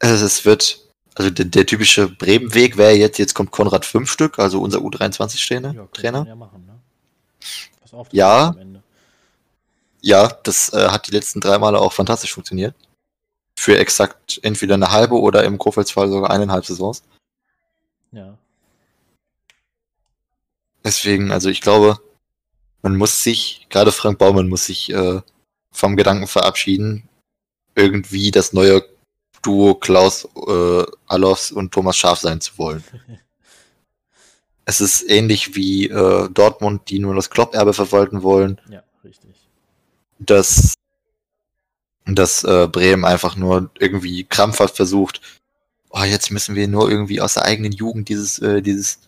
[0.00, 4.38] Also es wird, also der, der typische Bremen-Weg wäre jetzt, jetzt kommt Konrad fünf Stück,
[4.38, 5.72] also unser U23-Trainer.
[5.72, 6.26] ja, Trainer.
[6.26, 6.78] ja machen, ne?
[7.80, 8.54] Pass auf, das Ja.
[10.02, 12.74] Ja, das äh, hat die letzten drei Male auch fantastisch funktioniert.
[13.58, 17.02] Für exakt entweder eine halbe oder im Kofels-Fall sogar eineinhalb Saisons.
[18.14, 18.38] Ja.
[20.84, 21.98] Deswegen, also ich glaube,
[22.82, 25.20] man muss sich, gerade Frank Baumann muss sich äh,
[25.72, 27.08] vom Gedanken verabschieden,
[27.74, 28.84] irgendwie das neue
[29.42, 32.84] Duo Klaus äh, Allofs und Thomas Schaf sein zu wollen.
[34.64, 39.48] es ist ähnlich wie äh, Dortmund, die nur das Klopp-Erbe verwalten wollen, Ja, richtig.
[40.18, 40.74] dass,
[42.04, 45.20] dass äh, Bremen einfach nur irgendwie krampfhaft versucht,
[45.94, 49.00] oh, jetzt müssen wir nur irgendwie aus der eigenen Jugend dieses, äh, dieses,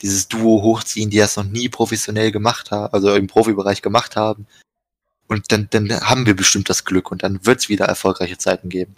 [0.00, 4.46] dieses Duo hochziehen, die das noch nie professionell gemacht haben, also im Profibereich gemacht haben.
[5.28, 8.70] Und dann, dann haben wir bestimmt das Glück und dann wird es wieder erfolgreiche Zeiten
[8.70, 8.96] geben.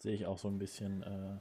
[0.00, 1.38] Sehe ich auch so ein bisschen äh,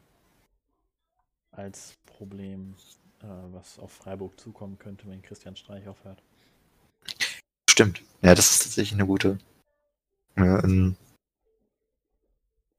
[1.52, 2.76] als Problem,
[3.22, 6.22] äh, was auf Freiburg zukommen könnte, wenn Christian Streich aufhört.
[7.70, 8.02] Stimmt.
[8.22, 9.38] Ja, das ist tatsächlich eine gute,
[10.38, 10.96] ja, ein,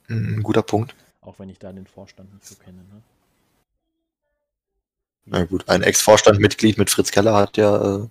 [0.08, 0.94] ein guter Punkt.
[1.28, 3.02] Auch wenn ich da den Vorstand nicht so kenne, ne?
[5.26, 8.08] Na gut, ein Ex-Vorstandmitglied mit Fritz Keller hat ja äh,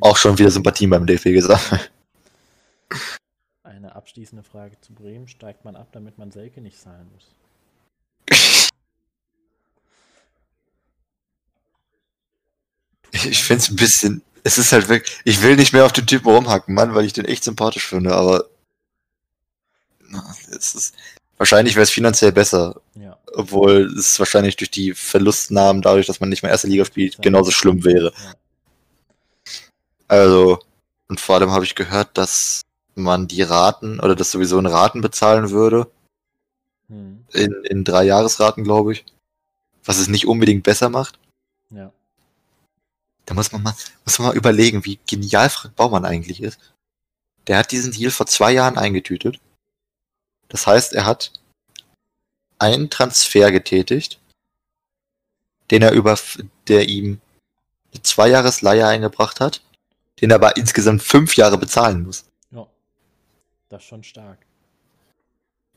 [0.00, 1.90] auch schon wieder Sympathien beim DFB gesagt.
[3.62, 5.28] Eine abschließende Frage zu Bremen.
[5.28, 7.34] Steigt man ab, damit man Selke nicht zahlen muss?
[13.12, 14.22] Ich, finde es ein bisschen.
[14.42, 15.22] Es ist halt wirklich.
[15.24, 18.14] Ich will nicht mehr auf den Typen rumhacken, Mann, weil ich den echt sympathisch finde,
[18.14, 18.44] aber.
[20.08, 20.94] Na, Es ist,
[21.38, 23.16] wahrscheinlich wäre es finanziell besser, Ja.
[23.34, 27.50] obwohl es wahrscheinlich durch die Verlustnahmen, dadurch, dass man nicht mehr erste Liga spielt, genauso
[27.50, 28.12] schlimm wäre.
[28.16, 28.34] Ja.
[30.08, 30.58] Also,
[31.08, 32.60] und vor allem habe ich gehört, dass
[32.94, 35.90] man die Raten oder das sowieso in Raten bezahlen würde,
[36.88, 37.24] Hm.
[37.32, 39.04] in, in drei Jahresraten, glaube ich.
[39.84, 41.18] Was es nicht unbedingt besser macht.
[41.70, 41.90] Ja.
[43.26, 46.58] Da muss man mal, muss man mal überlegen, wie genial Frank Baumann eigentlich ist.
[47.46, 49.40] Der hat diesen Deal vor zwei Jahren eingetütet.
[50.54, 51.32] Das heißt, er hat
[52.60, 54.20] einen Transfer getätigt,
[55.72, 56.16] den er über,
[56.68, 57.20] der ihm
[57.92, 59.62] eine Zweijahresleihe eingebracht hat,
[60.20, 62.26] den er aber insgesamt fünf Jahre bezahlen muss.
[62.52, 62.68] Ja.
[63.68, 64.46] Das ist schon stark.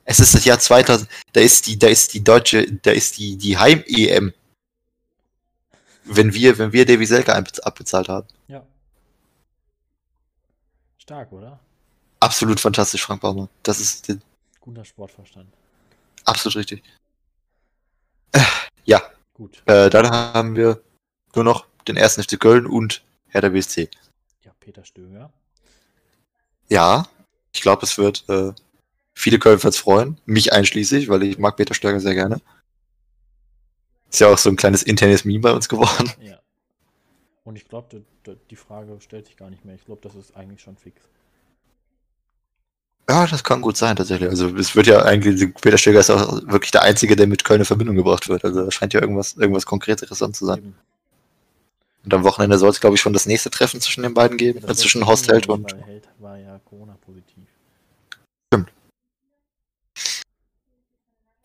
[0.05, 3.35] Es ist das Jahr 2000, da ist die, da ist die deutsche, da ist die,
[3.35, 4.31] die Heim-EM.
[6.03, 8.27] Wenn wir, wenn wir Davy Selke abbezahlt haben.
[8.47, 8.63] Ja.
[10.99, 11.59] Stark, oder?
[12.19, 13.49] Absolut fantastisch, Frank Baumann.
[13.63, 14.07] Das ist
[14.67, 15.47] Guter Sportverstand.
[16.25, 16.83] absolut richtig.
[18.33, 18.41] Äh,
[18.83, 19.01] ja,
[19.33, 19.63] Gut.
[19.65, 20.83] äh, dann haben wir
[21.35, 23.89] nur noch den ersten FC Köln und Hertha BSC.
[24.43, 25.31] Ja, Peter Stöger.
[26.67, 27.07] Ja,
[27.53, 28.51] ich glaube, es wird äh,
[29.13, 32.41] viele Köln-Fans freuen, mich einschließlich, weil ich mag Peter Stöger sehr gerne.
[34.09, 36.11] Ist ja auch so ein kleines internes Meme bei uns geworden.
[36.19, 36.41] Ja.
[37.45, 38.03] Und ich glaube,
[38.49, 39.75] die Frage stellt sich gar nicht mehr.
[39.75, 41.01] Ich glaube, das ist eigentlich schon fix.
[43.09, 44.29] Ja, das kann gut sein, tatsächlich.
[44.29, 47.61] Also es wird ja eigentlich, Peter Stöger ist auch wirklich der Einzige, der mit Köln
[47.61, 48.43] in Verbindung gebracht wird.
[48.43, 50.75] Also da scheint ja irgendwas, irgendwas Konkreteres an zu sein.
[52.03, 54.61] Und am Wochenende soll es, glaube ich, schon das nächste Treffen zwischen den beiden geben.
[54.65, 55.73] Das zwischen Horst Held und.
[55.85, 57.43] Held war ja Corona-positiv.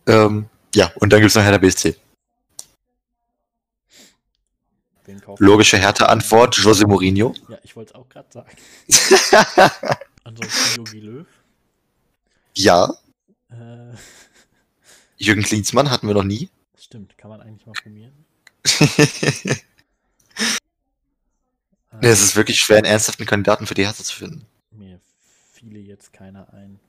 [0.06, 1.96] Ähm, ja, und dann gibt es noch Hertha BSC.
[5.38, 5.78] Logische?
[5.78, 7.34] Härte-Antwort, Jose Mourinho.
[7.48, 8.50] Ja, ich wollte es auch gerade sagen.
[10.24, 11.26] Ansonsten Jogi Löw.
[12.54, 12.94] Ja,
[13.50, 13.94] Äh,
[15.18, 16.48] Jürgen Klinsmann hatten wir noch nie.
[16.78, 18.12] stimmt, kann man eigentlich mal probieren.
[22.00, 24.46] Nee, es ist wirklich schwer, einen ernsthaften Kandidaten für die Hertha zu finden.
[24.70, 24.98] Mir
[25.52, 26.80] fiele jetzt keiner ein.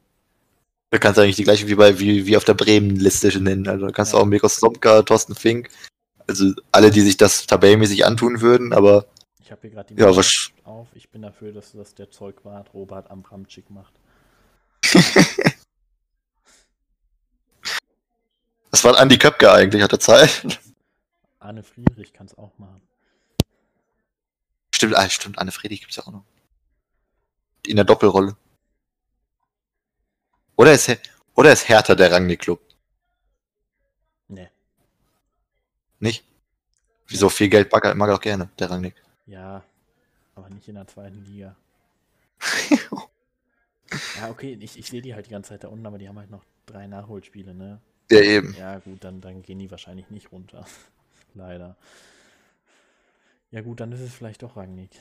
[0.92, 3.68] Da kannst du eigentlich die gleiche wie bei wie, wie auf der Bremen-Liste nennen.
[3.68, 4.24] Also da kannst du Ja.
[4.24, 5.70] auch Mikos Slomka, Thorsten Fink.
[6.26, 9.06] Also alle, die sich das tabellenmäßig antun würden, aber
[9.42, 10.88] Ich habe hier gerade die Ja, auf.
[10.96, 13.94] Ich bin dafür, dass das der Zeugwart Robert Abramczyk macht.
[18.74, 20.60] das war Andi Köpke eigentlich, hat er Zeit.
[21.40, 22.82] Arne Friedrich kann es auch machen.
[24.74, 26.26] Stimmt, ah, stimmt, Anne Friedrich gibt's ja auch noch.
[27.68, 28.36] In der Doppelrolle.
[30.56, 30.90] Oder ist,
[31.36, 32.60] oder ist Hertha der Rangnick-Club?
[34.30, 34.50] Ne,
[36.00, 36.26] Nicht?
[37.08, 38.96] Wieso viel Geld mag er, mag er auch gerne, der Rangnick.
[39.28, 39.64] ja,
[40.34, 41.56] aber nicht in der zweiten Liga.
[44.20, 46.18] Ja, okay, ich, ich sehe die halt die ganze Zeit da unten, aber die haben
[46.18, 47.80] halt noch drei Nachholspiele, ne?
[48.12, 48.56] Ja, eben.
[48.58, 50.66] Ja, gut, dann, dann gehen die wahrscheinlich nicht runter.
[51.34, 51.76] Leider.
[53.52, 54.92] Ja, gut, dann ist es vielleicht doch Rangnick.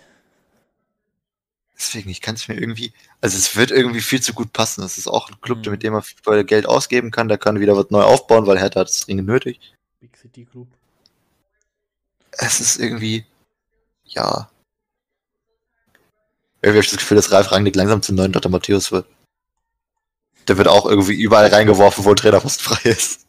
[1.77, 2.93] Deswegen, ich kann es mir irgendwie.
[3.21, 4.83] Also es wird irgendwie viel zu gut passen.
[4.83, 5.73] Das ist auch ein Club, Mhm.
[5.73, 7.29] mit dem man viel Geld ausgeben kann.
[7.29, 9.59] Der kann wieder was neu aufbauen, weil Hertha hat es dringend nötig.
[10.01, 10.69] Big City Club.
[12.33, 13.25] Es ist irgendwie.
[14.05, 14.51] Ja.
[16.61, 18.51] Irgendwie habe ich das Gefühl, dass Ralf Rangnick langsam zum neuen Dr.
[18.51, 19.07] Matthäus wird.
[20.49, 23.27] Der wird auch irgendwie überall reingeworfen, wo ein Trainer fast frei ist.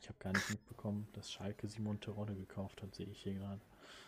[0.00, 3.60] Ich habe gar nicht mitbekommen, dass Schalke Simon Terodde gekauft hat, sehe ich hier gerade.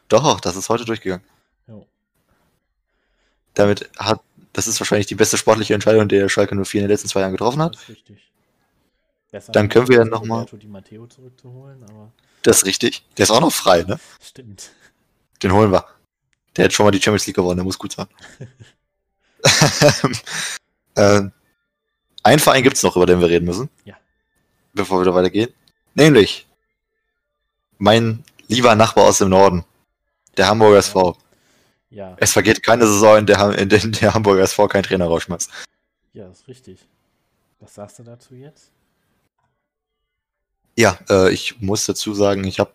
[0.09, 1.25] Doch, das ist heute durchgegangen.
[1.67, 1.87] Jo.
[3.55, 4.21] Damit hat.
[4.53, 7.09] Das ist wahrscheinlich die beste sportliche Entscheidung, die der Schalke nur vier in den letzten
[7.09, 7.75] zwei Jahren getroffen hat.
[7.75, 8.33] Das ist richtig.
[9.31, 12.67] Besser Dann können wir ja als noch mal- Roberto Di Matteo zurückzuholen, aber Das ist
[12.67, 13.05] richtig.
[13.19, 13.99] Der ist auch noch frei, ne?
[14.23, 14.71] stimmt.
[15.43, 15.85] Den holen wir.
[16.57, 18.07] Der hat schon mal die Champions League gewonnen, der muss gut sein.
[20.97, 21.33] ähm,
[22.27, 23.69] einen Verein gibt's noch, über den wir reden müssen.
[23.85, 23.95] Ja.
[24.75, 25.51] Bevor wir da weitergehen.
[25.95, 26.47] Nämlich
[27.79, 29.65] mein lieber Nachbar aus dem Norden,
[30.37, 31.17] der Hamburger SV.
[31.91, 35.51] Ja, Es vergeht keine Saison, in der, in der der Hamburger SV kein Trainer rausschmeißt.
[36.13, 36.79] ja, ist richtig.
[37.61, 38.71] Was sagst du dazu jetzt?
[40.77, 42.71] Ja, äh, ich muss dazu sagen, ich habe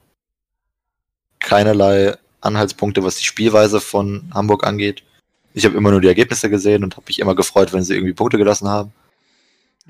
[1.40, 5.04] keinerlei Anhaltspunkte, was die Spielweise von Hamburg angeht.
[5.54, 8.14] Ich habe immer nur die Ergebnisse gesehen und habe mich immer gefreut, wenn sie irgendwie
[8.14, 8.92] Punkte gelassen haben.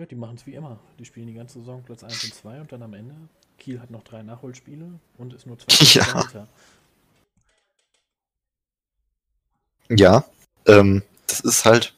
[0.01, 0.79] Ja, die machen es wie immer.
[0.97, 3.13] Die spielen die ganze Saison Platz 1 und 2 und dann am Ende.
[3.59, 4.87] Kiel hat noch drei Nachholspiele
[5.19, 6.03] und ist nur zwei Ja.
[6.11, 6.47] Dahinter.
[9.89, 10.25] Ja,
[10.65, 11.93] ähm, das ist halt.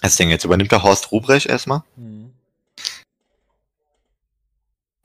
[0.00, 1.82] Das Ding, jetzt übernimmt der Horst Ruprecht erstmal.
[1.96, 2.32] Mhm.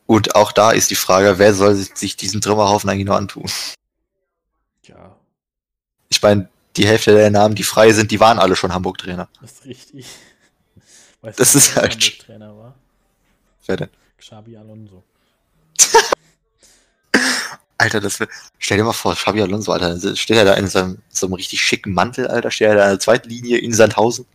[0.06, 3.50] Und auch da ist die Frage, wer soll sich- diesen Trümmerhaufen eigentlich noch antun?
[4.84, 5.16] Tja,
[6.10, 6.48] Ich meine,
[6.78, 9.28] die Hälfte der Namen, die frei sind, die waren alle schon Hamburg-Trainer.
[9.42, 10.06] das ist richtig.
[11.24, 12.76] Weißt Das wer ist halt- Hamburg-Trainer war?
[13.66, 13.90] Wer denn?
[14.20, 15.04] Xabi Alonso.
[17.78, 18.30] Alter, das wird.
[18.60, 21.62] Stell dir mal vor, Xabi Alonso, Alter, steht er da in seinem, so einem richtig
[21.62, 24.26] schicken Mantel, Alter, steht er da in der zweiten Linie in Sandhausen.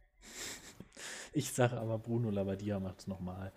[1.32, 3.52] Ich sage aber, Bruno Labbadia macht es nochmal.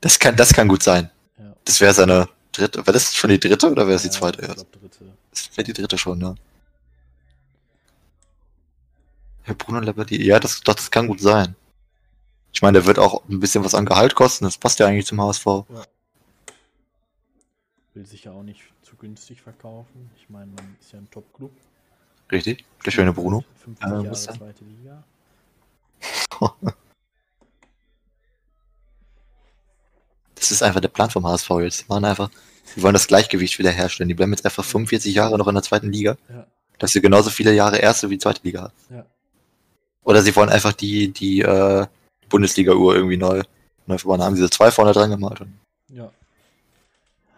[0.00, 1.10] Das kann, das kann gut sein.
[1.38, 1.56] Ja.
[1.64, 2.86] Das wäre seine dritte.
[2.86, 4.70] War das schon die dritte oder wäre es die zweite Ich erst?
[4.70, 5.12] glaube, dritte.
[5.30, 6.34] Das wäre die dritte schon, ja.
[9.46, 11.54] Ja, Bruno Labbadia, ja, das, doch, das kann gut sein.
[12.52, 15.06] Ich meine, der wird auch ein bisschen was an Gehalt kosten, das passt ja eigentlich
[15.06, 15.44] zum HSV.
[17.94, 20.10] Will sich ja auch nicht zu günstig verkaufen.
[20.18, 21.50] Ich meine, man ist ja ein Top-Club.
[22.30, 22.64] Richtig?
[22.84, 23.44] Der schöne Bruno.
[23.64, 24.36] 50 Ja, Jahre sein.
[24.38, 25.02] zweite Liga.
[30.34, 31.80] Das ist einfach der Plan vom HSV jetzt.
[31.82, 32.30] Die machen einfach,
[32.76, 34.08] die wollen das Gleichgewicht wieder herstellen.
[34.08, 36.46] Die bleiben jetzt einfach 45 Jahre noch in der zweiten Liga, Ja,
[36.78, 38.72] dass sie genauso viele Jahre erste wie zweite Liga haben.
[38.90, 39.06] ja.
[40.04, 41.86] Oder sie wollen einfach die, die äh,
[42.28, 43.42] Bundesliga-Uhr irgendwie neu,
[43.86, 44.20] neu verbauen.
[44.20, 45.40] Da haben diese zwei vorne dran gemalt.
[45.40, 45.58] Und
[45.88, 46.10] Ja.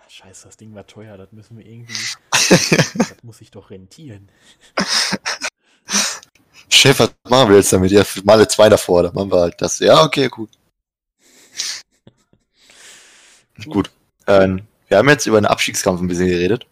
[0.09, 1.95] Scheiße, das Ding war teuer, das müssen wir irgendwie.
[2.33, 4.29] das muss sich doch rentieren.
[6.69, 7.93] Chef, was machen wir jetzt damit?
[7.93, 9.79] Ja, male zwei davor, dann machen wir halt das.
[9.79, 10.51] Ja, okay, gut.
[13.67, 13.91] Gut.
[14.27, 16.67] Ähm, wir haben jetzt über den Abstiegskampf ein bisschen geredet.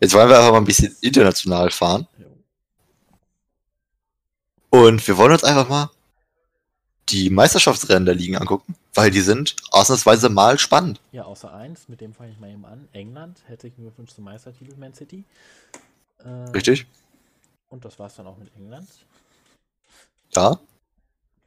[0.00, 2.06] Jetzt wollen wir aber mal ein bisschen international fahren.
[4.70, 5.90] Und wir wollen uns einfach mal
[7.08, 11.00] die Meisterschaftsrennen der Ligen angucken, weil die sind ausnahmsweise mal spannend.
[11.12, 12.88] Ja, außer eins, mit dem fange ich mal eben an.
[12.92, 15.24] England, herzlichen Glückwunsch zum Meistertitel Man City.
[16.24, 16.86] Ähm, Richtig?
[17.68, 18.88] Und das war's dann auch mit England.
[20.34, 20.58] Ja.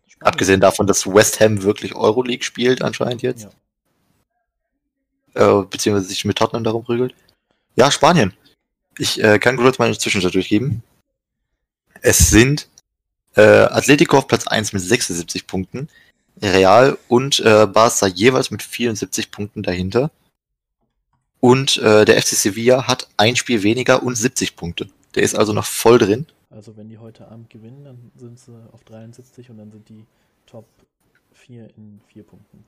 [0.07, 0.33] Spannend.
[0.33, 3.47] Abgesehen davon, dass West Ham wirklich Euroleague spielt anscheinend jetzt.
[5.35, 5.61] Ja.
[5.61, 7.13] Äh, beziehungsweise sich mit Tottenham darum prügelt.
[7.75, 8.33] Ja, Spanien.
[8.97, 10.81] Ich äh, kann kurz meine Zwischenstadt durchgeben.
[12.01, 12.67] Es sind
[13.37, 15.87] äh, Atletico auf Platz 1 mit 76 Punkten,
[16.41, 20.11] Real und äh, Barca jeweils mit 74 Punkten dahinter.
[21.39, 24.89] Und äh, der FC Sevilla hat ein Spiel weniger und 70 Punkte.
[25.15, 26.25] Der ist also noch voll drin.
[26.49, 30.05] Also wenn die heute Abend gewinnen, dann sind sie auf 73 und dann sind die
[30.47, 30.65] Top
[31.33, 32.63] 4 in 4 Punkten.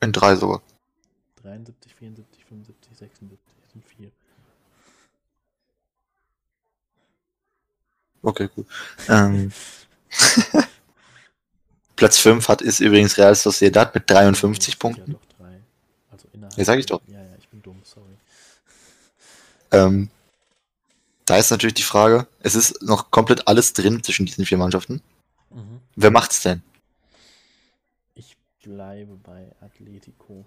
[0.00, 0.62] In drei sogar.
[1.42, 4.10] 73, 74, 75, 76 das sind 4.
[8.22, 8.66] Okay, gut.
[9.08, 9.52] Ähm,
[11.96, 15.12] Platz 5 hat ist übrigens Real Sociedad mit 53 Punkten.
[15.12, 15.60] Ja, doch 3.
[16.10, 16.56] Also innerhalb.
[16.56, 17.00] Ja, sag ich doch.
[17.06, 18.16] Ja, ja, ich bin dumm, sorry.
[19.72, 20.10] Ähm,
[21.26, 25.00] da ist natürlich die Frage, es ist noch komplett alles drin zwischen diesen vier Mannschaften.
[25.50, 25.80] Mhm.
[25.96, 26.62] Wer macht's denn?
[28.14, 30.44] Ich bleibe bei Atletico.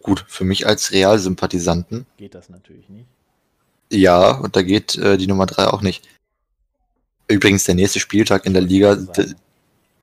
[0.00, 3.06] Gut, für mich als Real-Sympathisanten, Geht das natürlich nicht.
[3.92, 6.08] Ja, und da geht äh, die Nummer 3 auch nicht.
[7.28, 8.98] Übrigens, der nächste Spieltag in der Liga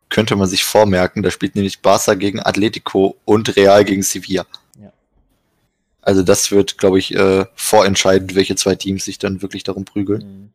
[0.10, 4.45] könnte man sich vormerken, da spielt nämlich Barca gegen Atletico und Real gegen Sevilla.
[4.82, 4.91] Ja.
[6.02, 10.21] Also das wird, glaube ich, äh, vorentscheidend, welche zwei Teams sich dann wirklich darum prügeln.
[10.21, 10.49] Mhm.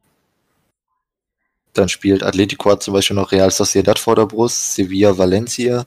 [1.73, 5.87] Dann spielt Atletico hat zum Beispiel noch Real Sociedad vor der Brust, Sevilla, Valencia.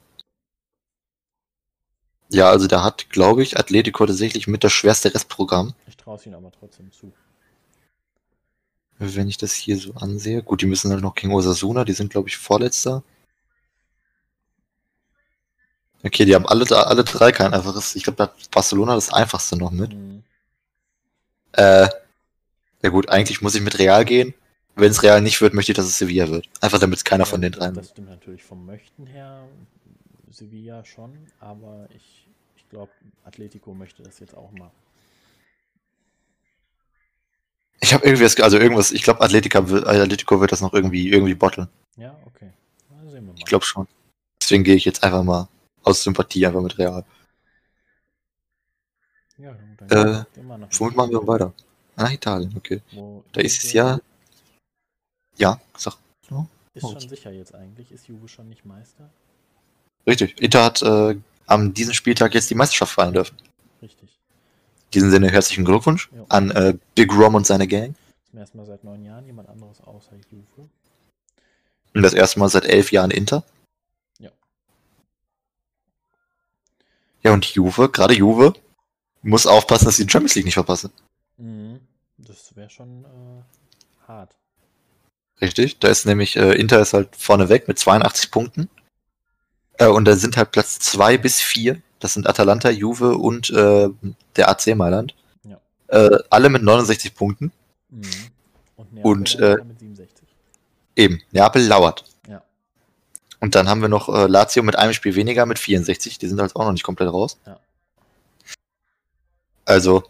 [2.30, 6.26] Ja, also da hat, glaube ich, Atletico tatsächlich mit das schwerste Restprogramm, Ich traue es
[6.26, 7.14] ihnen aber trotzdem zu.
[9.00, 10.42] Wenn ich das hier so ansehe.
[10.44, 13.04] Gut, die müssen halt noch gegen Osasuna, die sind, glaube ich, Vorletzter.
[16.04, 17.96] Okay, die haben alle, alle drei kein einfaches.
[17.96, 19.94] Ich glaube, da hat Barcelona das einfachste noch mit.
[19.94, 20.24] Mhm.
[21.54, 21.88] Äh,
[22.84, 24.34] ja gut, eigentlich muss ich mit Real gehen.
[24.76, 26.48] Wenn es Real nicht wird, möchte ich, dass es Sevilla wird.
[26.62, 27.92] Einfach damit es keiner von den das, dreien Das wird.
[27.94, 29.48] stimmt natürlich vom Möchten her.
[30.30, 32.92] Sevilla schon, aber ich, ich glaube,
[33.26, 34.70] Atletico möchte das jetzt auch mal.
[37.80, 41.68] Ich habe irgendwie, das, also irgendwas, ich glaube, Atletico, wird das noch irgendwie, irgendwie botteln.
[41.96, 42.50] Ja, okay.
[42.90, 43.36] Na, sehen wir mal.
[43.38, 43.88] Ich glaube schon.
[44.42, 45.48] Deswegen gehe ich jetzt einfach mal
[45.84, 47.06] aus Sympathie einfach mit Real.
[49.38, 49.56] Ja,
[49.88, 51.54] dann Äh, nach Womit machen wir weiter?
[51.96, 52.82] Ah, Italien, okay.
[52.92, 54.00] Wo Da ist es ja.
[55.38, 55.98] Ja, sag.
[56.74, 56.92] Ist Oh.
[56.92, 57.92] schon sicher jetzt eigentlich.
[57.92, 59.10] Ist Juve schon nicht Meister?
[60.06, 60.40] Richtig.
[60.40, 61.16] Inter hat äh,
[61.48, 63.36] am diesem Spieltag jetzt die Meisterschaft feiern dürfen.
[63.82, 64.17] Richtig.
[64.88, 66.26] In diesem Sinne herzlichen Glückwunsch Ja.
[66.30, 67.96] an äh, Big Rom und seine Gang.
[68.30, 70.70] Zum ersten Mal seit neun Jahren jemand anderes außer Juve.
[71.94, 73.44] Und das erste Mal seit elf Jahren Inter.
[74.20, 74.30] Ja.
[77.24, 78.54] Ja, und Juve, gerade Juve,
[79.22, 80.92] muss aufpassen, dass sie die Champions League nicht verpassen.
[81.38, 81.82] Mhm.
[82.18, 84.36] Das wäre schon äh, hart.
[85.42, 85.80] Richtig.
[85.80, 88.70] Da ist nämlich, äh, Inter ist halt vorne weg mit 82 Punkten.
[89.74, 91.82] Äh, und da sind halt Platz 2 bis 4.
[92.00, 93.90] Das sind Atalanta, Juve und äh,
[94.36, 95.16] der AC Mailand.
[95.44, 95.60] Ja.
[95.88, 97.52] Äh, alle mit 69 Punkten.
[97.90, 98.04] Mhm.
[98.76, 100.28] Und, Und, Neapel äh, mit 67.
[100.96, 102.04] Eben, Neapel lauert.
[102.28, 102.44] Ja.
[103.40, 106.20] Und dann haben wir noch äh, Lazio mit einem Spiel weniger mit 64.
[106.20, 107.40] Die sind halt auch noch nicht komplett raus.
[107.46, 107.60] Ja.
[109.66, 110.04] Also,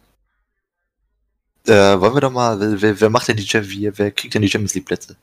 [1.66, 4.50] äh, wollen wir doch mal, wer, wer, macht denn die wer, wer kriegt denn die
[4.50, 5.16] Champions League Plätze?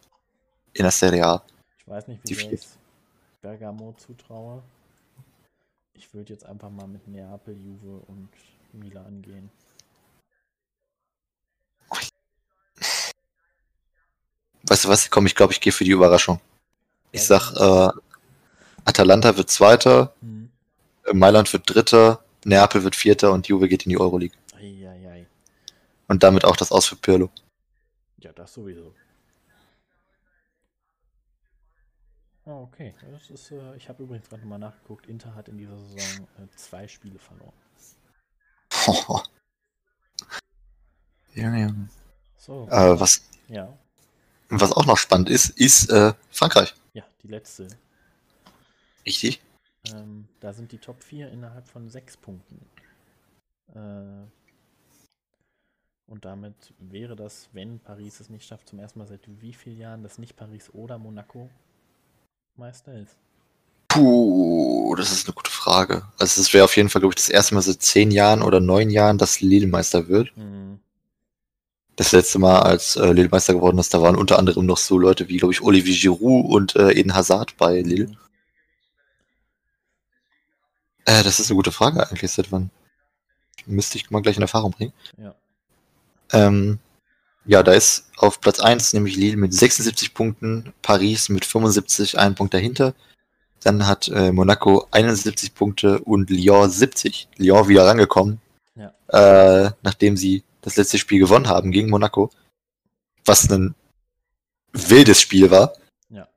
[0.73, 1.43] In der Serie A.
[1.79, 2.77] Ich weiß nicht, wie ich jetzt
[3.41, 4.63] Bergamo zutraue.
[5.95, 8.29] Ich würde jetzt einfach mal mit Neapel, Juve und
[8.73, 9.51] Milan gehen.
[14.67, 15.11] Weißt du was?
[15.11, 16.41] Komm, ich glaube, ich gehe für die Überraschung.
[17.13, 17.93] Ich sag, äh,
[18.85, 20.51] Atalanta wird Zweiter, Mhm.
[21.13, 24.37] Mailand wird Dritter, Neapel wird Vierter und Juve geht in die Euroleague.
[24.55, 25.27] Eieiei.
[26.09, 27.31] Und damit auch das Aus für Pirlo.
[28.19, 28.95] Ja, das sowieso.
[32.47, 32.95] Ah, okay.
[33.11, 35.07] Das ist, äh, ich habe übrigens gerade nochmal nachgeguckt.
[35.07, 37.55] Inter hat in dieser Saison äh, zwei Spiele verloren.
[41.35, 41.75] ja, ja.
[42.37, 42.69] So.
[42.71, 43.73] Äh, was, Ja.
[44.51, 46.75] was auch noch spannend ist, ist äh, Frankreich.
[46.93, 47.69] Ja, die letzte.
[49.07, 49.41] Richtig?
[49.93, 52.67] Ähm, da sind die Top 4 innerhalb von sechs Punkten.
[53.75, 54.27] Äh,
[56.07, 59.79] und damit wäre das, wenn Paris es nicht schafft, zum ersten Mal seit wie vielen
[59.79, 61.49] Jahren, dass nicht Paris oder Monaco
[62.57, 63.17] Meister ist.
[63.89, 66.03] Puh, das ist eine gute Frage.
[66.19, 68.61] Also es wäre auf jeden Fall, glaube ich, das erste Mal seit zehn Jahren oder
[68.61, 70.37] neun Jahren, dass Lille Meister wird.
[70.37, 70.81] Mhm.
[71.97, 74.99] Das letzte Mal, als äh, Lille Meister geworden ist, da waren unter anderem noch so
[74.99, 78.17] Leute wie, glaube ich, Olivier Giroud und äh, Eden Hazard bei Lille.
[81.05, 82.71] Äh, das ist eine gute Frage eigentlich, seit wann?
[83.67, 84.93] Müsste ich mal gleich in Erfahrung bringen.
[85.19, 85.35] Ja.
[86.33, 86.81] Ähm,
[87.47, 92.35] ja, da ist auf Platz 1 nämlich Lille mit 76 Punkten, Paris mit 75, einen
[92.35, 92.95] Punkt dahinter.
[93.63, 97.29] Dann hat äh, Monaco 71 Punkte und Lyon 70.
[97.37, 98.41] Lyon wieder rangekommen,
[98.77, 98.93] Ja.
[99.67, 102.31] äh, nachdem sie das letzte Spiel gewonnen haben gegen Monaco.
[103.25, 103.75] Was ein
[104.73, 105.75] wildes Spiel war.
[106.11, 106.29] Ja.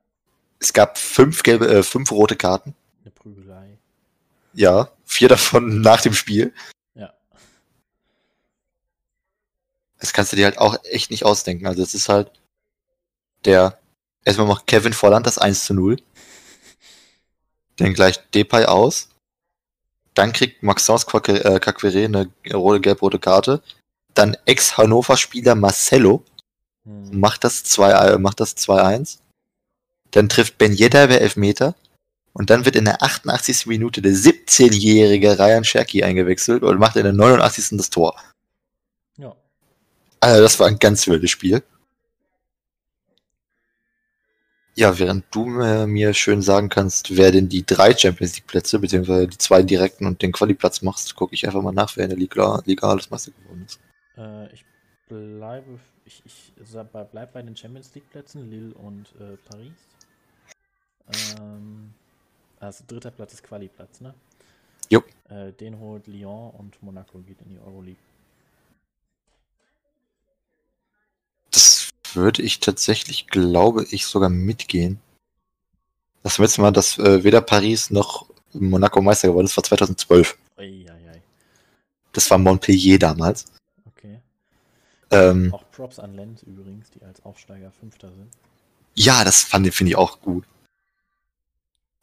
[0.60, 2.76] Es gab fünf gelbe, äh, fünf rote Karten.
[3.04, 3.78] Eine Prügelei.
[4.54, 6.54] Ja, vier davon nach dem Spiel.
[6.96, 7.14] Ja.
[10.00, 11.68] Das kannst du dir halt auch echt nicht ausdenken.
[11.68, 12.32] Also es ist halt
[13.46, 13.80] der,
[14.24, 15.98] erstmal macht Kevin Volland das 1 zu 0.
[17.78, 19.10] Dann gleich Depay aus.
[20.14, 23.62] Dann kriegt Maxence Caquere eine rote, gelb-rote Karte.
[24.14, 26.24] Dann Ex-Hannover-Spieler Marcelo
[26.88, 27.20] Hm.
[27.20, 29.20] macht das 2, äh, macht das 2-1.
[30.12, 31.76] Dann trifft Ben Yedder bei Elfmeter.
[32.34, 33.66] Und dann wird in der 88.
[33.66, 37.78] Minute der 17-jährige Ryan Cherky eingewechselt und macht in der 89.
[37.78, 38.16] das Tor.
[40.20, 41.64] Also das war ein ganz wildes Spiel.
[44.76, 48.78] Ja, während du äh, mir schön sagen kannst, wer denn die drei Champions League Plätze,
[48.78, 52.12] beziehungsweise die zwei direkten und den Quali-Platz machst, gucke ich einfach mal nach, wer in
[52.12, 53.80] der Liga, Liga alles Meister geworden ist.
[54.18, 54.64] Äh, ich
[55.08, 56.54] bleibe, ich, ich
[57.12, 59.74] bleib bei den Champions League Plätzen, Lille und äh, Paris.
[61.40, 61.94] Ähm,
[62.60, 64.14] also dritter Platz ist Quali-Platz, ne?
[64.90, 65.04] Jo.
[65.30, 67.98] Äh, den holt Lyon und Monaco geht in die Euroleague.
[71.52, 75.00] Das würde ich tatsächlich, glaube ich, sogar mitgehen.
[76.24, 80.38] Das letzte Mal, dass äh, weder Paris noch Monaco Meister geworden ist, war 2012.
[80.58, 81.22] Eieiei.
[82.12, 83.46] Das war Montpellier damals.
[83.86, 84.20] Okay.
[85.12, 88.30] Ähm, Auch Props an Lens übrigens, die als Aufsteiger Fünfter sind.
[88.96, 90.46] Ja, das fand finde ich auch gut.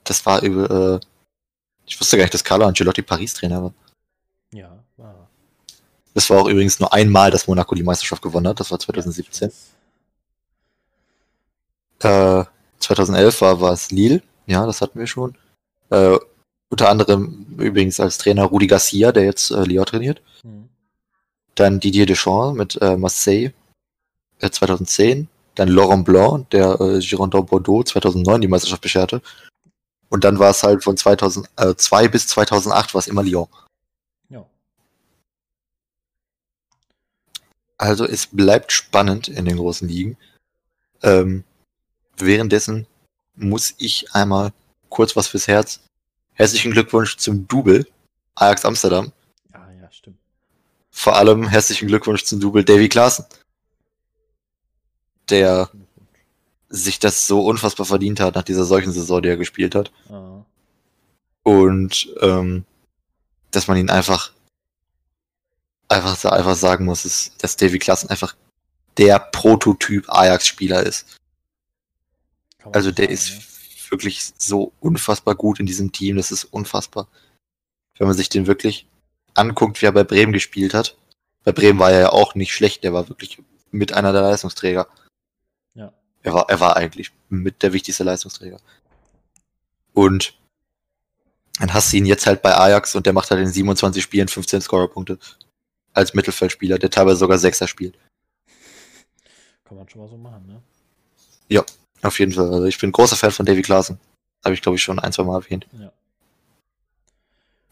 [0.04, 1.06] Das war über, äh,
[1.86, 3.74] ich wusste gar nicht, dass Carlo Ancelotti Paris-Trainer war.
[4.52, 5.28] Ja, war.
[6.14, 8.60] Das war auch übrigens nur einmal, dass Monaco die Meisterschaft gewonnen hat.
[8.60, 9.50] Das war Ja, 2017.
[9.50, 9.73] ich
[12.04, 12.46] Äh, weiß.
[12.80, 14.22] 2011 war, war es Lille.
[14.46, 15.36] Ja, das hatten wir schon.
[15.90, 16.18] Äh,
[16.70, 20.22] unter anderem übrigens als Trainer Rudi Garcia, der jetzt äh, Lyon trainiert.
[20.42, 20.68] Hm.
[21.54, 23.52] Dann Didier Deschamps mit äh, Marseille
[24.40, 25.28] äh, 2010.
[25.54, 29.22] Dann Laurent Blanc, der äh, Girondin Bordeaux 2009 die Meisterschaft bescherte.
[30.08, 33.48] Und dann war es halt von 2002 bis 2008 war es immer Lyon.
[34.28, 34.44] Ja.
[37.78, 40.16] Also es bleibt spannend in den großen Ligen.
[41.02, 41.44] Ähm,
[42.16, 42.86] währenddessen
[43.36, 44.52] muss ich einmal
[44.88, 45.80] kurz was fürs Herz.
[46.32, 47.86] Herzlichen Glückwunsch zum Double
[48.34, 49.12] Ajax Amsterdam.
[49.52, 50.18] Ah, ja, stimmt.
[50.90, 53.24] Vor allem herzlichen Glückwunsch zum Double Davy Klaassen,
[55.28, 55.70] der
[56.68, 59.92] sich das so unfassbar verdient hat nach dieser solchen Saison, die er gespielt hat.
[60.08, 60.44] Ah,
[61.44, 62.64] Und ähm,
[63.50, 64.32] dass man ihn einfach
[65.88, 68.34] einfach, einfach sagen muss, ist, dass Davy Klaassen einfach
[68.96, 71.18] der Prototyp Ajax-Spieler ist.
[72.72, 73.90] Also so der sagen, ist ne?
[73.90, 76.16] wirklich so unfassbar gut in diesem Team.
[76.16, 77.08] Das ist unfassbar.
[77.98, 78.86] Wenn man sich den wirklich
[79.34, 80.96] anguckt, wie er bei Bremen gespielt hat.
[81.44, 82.84] Bei Bremen war er ja auch nicht schlecht.
[82.84, 84.88] Der war wirklich mit einer der Leistungsträger.
[85.74, 85.92] Ja.
[86.22, 88.58] Er war, er war eigentlich mit der wichtigste Leistungsträger.
[89.92, 90.38] Und
[91.58, 94.28] dann hast du ihn jetzt halt bei Ajax und der macht halt in 27 Spielen
[94.28, 95.18] 15 Scorerpunkte.
[95.92, 97.96] Als Mittelfeldspieler, der teilweise sogar Sechser spielt.
[99.64, 100.62] Kann man schon mal so machen, ne?
[102.04, 102.52] Auf jeden Fall.
[102.52, 103.98] Also ich bin großer Fan von Davy Klaassen.
[104.44, 105.66] Habe ich, glaube ich, schon ein, zwei Mal erwähnt.
[105.72, 105.90] Ja.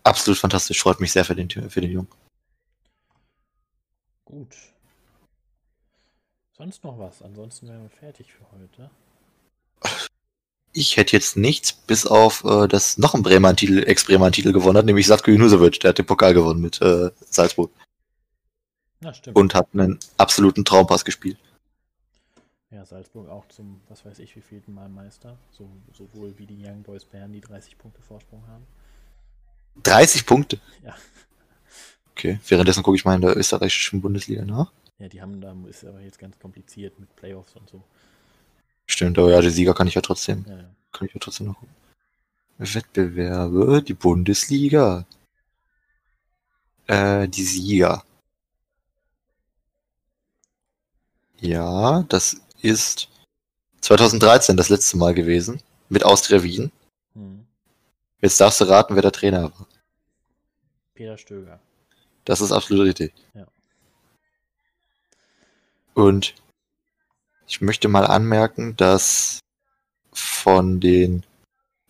[0.05, 0.81] Absolut fantastisch.
[0.81, 2.09] Freut mich sehr für den, für den Jungen.
[4.25, 4.57] Gut.
[6.57, 7.21] Sonst noch was?
[7.21, 8.91] Ansonsten wären wir fertig für heute.
[10.73, 14.79] Ich hätte jetzt nichts, bis auf, äh, dass noch ein Bremer Titel, Ex-Bremer Titel gewonnen
[14.79, 15.81] hat, nämlich Satko Junusovic.
[15.81, 17.71] Der hat den Pokal gewonnen mit äh, Salzburg
[19.01, 19.37] Na, stimmt.
[19.37, 21.37] und hat einen absoluten Traumpass gespielt.
[22.73, 25.37] Ja, Salzburg auch zum, was weiß ich, wie vielten Mal Meister.
[25.51, 28.67] So, sowohl wie die Young Boys Bern, die 30 Punkte Vorsprung haben.
[29.83, 30.59] 30 Punkte.
[30.83, 30.97] Ja.
[32.13, 34.73] Okay, währenddessen gucke ich mal in der österreichischen Bundesliga nach.
[34.99, 37.83] Ja, die haben da, ist aber jetzt ganz kompliziert mit Playoffs und so.
[38.87, 40.71] Stimmt, aber ja, die Sieger kann ich ja trotzdem, Ja, ja.
[40.93, 41.75] kann ich ja trotzdem noch gucken.
[42.59, 45.07] Wettbewerbe, die Bundesliga.
[46.87, 48.05] Äh, die Sieger.
[51.41, 53.09] Ja, das ist
[53.81, 55.61] 2013 das letzte Mal gewesen.
[55.89, 56.73] Mit Austria Wien.
[57.15, 57.45] Hm.
[58.21, 59.67] Jetzt darfst du raten, wer der Trainer war.
[60.95, 61.59] Peter Stöger.
[62.25, 63.13] Das ist absolut richtig.
[65.95, 66.35] Und
[67.47, 69.41] ich möchte mal anmerken, dass
[70.13, 71.25] von den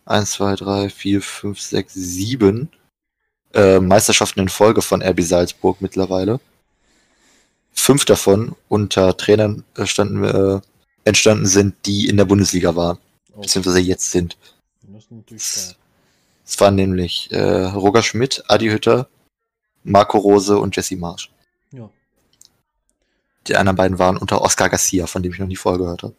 [0.05, 2.69] 1, 2, 3, 4, 5, 6, 7
[3.53, 6.39] äh, Meisterschaften in Folge von RB Salzburg mittlerweile.
[7.73, 10.61] Fünf davon unter Trainern äh, äh,
[11.03, 12.97] entstanden sind, die in der Bundesliga waren,
[13.33, 14.37] Oh, beziehungsweise jetzt sind.
[16.45, 19.09] Es waren nämlich äh, Roger Schmidt, Adi Hütter,
[19.83, 21.31] Marco Rose und Jesse Marsch.
[21.71, 21.89] Ja.
[23.47, 26.15] Die anderen beiden waren unter Oscar Garcia, von dem ich noch nie vorher gehört habe.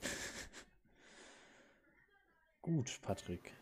[2.63, 3.53] Gut, Patrick.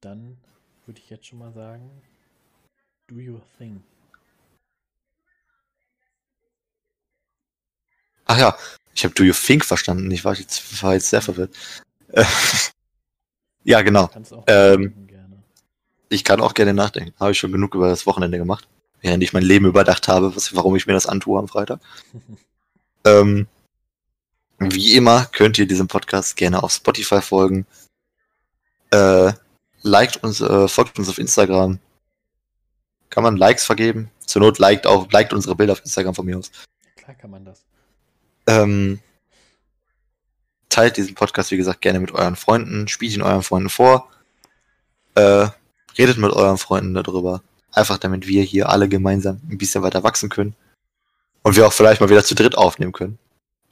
[0.00, 0.38] Dann
[0.86, 1.90] würde ich jetzt schon mal sagen,
[3.08, 3.82] do your thing.
[8.28, 8.56] Ach ja,
[8.94, 10.10] ich habe Do You Think verstanden.
[10.10, 11.54] Ich war jetzt, war jetzt sehr verwirrt.
[12.12, 12.24] Äh,
[13.64, 14.10] ja, genau.
[14.46, 14.94] Ähm.
[16.10, 17.12] Ich kann auch gerne nachdenken.
[17.20, 18.66] Habe ich schon genug über das Wochenende gemacht.
[19.02, 21.80] Während ich mein Leben überdacht habe, was, warum ich mir das antue am Freitag.
[23.04, 23.46] ähm,
[24.58, 27.66] wie immer könnt ihr diesem Podcast gerne auf Spotify folgen.
[28.90, 29.32] Äh,
[29.82, 31.78] liked uns, äh, folgt uns auf Instagram.
[33.10, 34.10] Kann man Likes vergeben?
[34.26, 36.50] Zur Not liked auch, liked unsere Bilder auf Instagram von mir aus.
[36.96, 37.67] Klar kann man das.
[38.48, 39.00] Ähm,
[40.70, 44.08] teilt diesen Podcast, wie gesagt, gerne mit euren Freunden, spielt ihn euren Freunden vor,
[45.14, 45.48] äh,
[45.98, 47.42] redet mit euren Freunden darüber.
[47.72, 50.56] Einfach damit wir hier alle gemeinsam ein bisschen weiter wachsen können.
[51.42, 53.18] Und wir auch vielleicht mal wieder zu dritt aufnehmen können.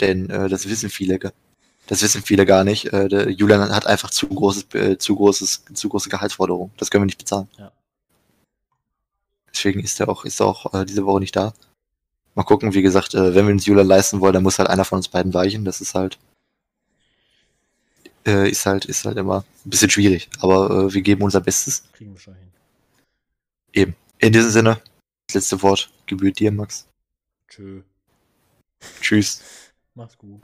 [0.01, 1.19] Denn äh, das wissen viele,
[1.87, 2.93] das wissen viele gar nicht.
[2.93, 6.71] Äh, der Julian hat einfach zu großes, äh, zu großes, zu große Gehaltsforderung.
[6.77, 7.49] Das können wir nicht bezahlen.
[7.57, 7.73] Ja.
[9.51, 11.55] Deswegen ist er auch, ist er auch äh, diese Woche nicht da.
[12.37, 14.85] Mal gucken, wie gesagt, äh, wenn wir uns Julian leisten wollen, dann muss halt einer
[14.85, 15.65] von uns beiden weichen.
[15.65, 16.19] Das ist halt,
[18.27, 20.29] äh, ist halt, ist halt immer ein bisschen schwierig.
[20.41, 21.85] Aber äh, wir geben unser Bestes.
[21.95, 22.53] Kriegen wir schon hin.
[23.73, 23.97] Eben.
[24.19, 24.83] In diesem Sinne,
[25.29, 26.87] das letzte Wort gebührt dir, Max.
[27.49, 27.81] Tschö.
[29.01, 29.43] Tschüss.
[29.95, 30.43] Mach's gut.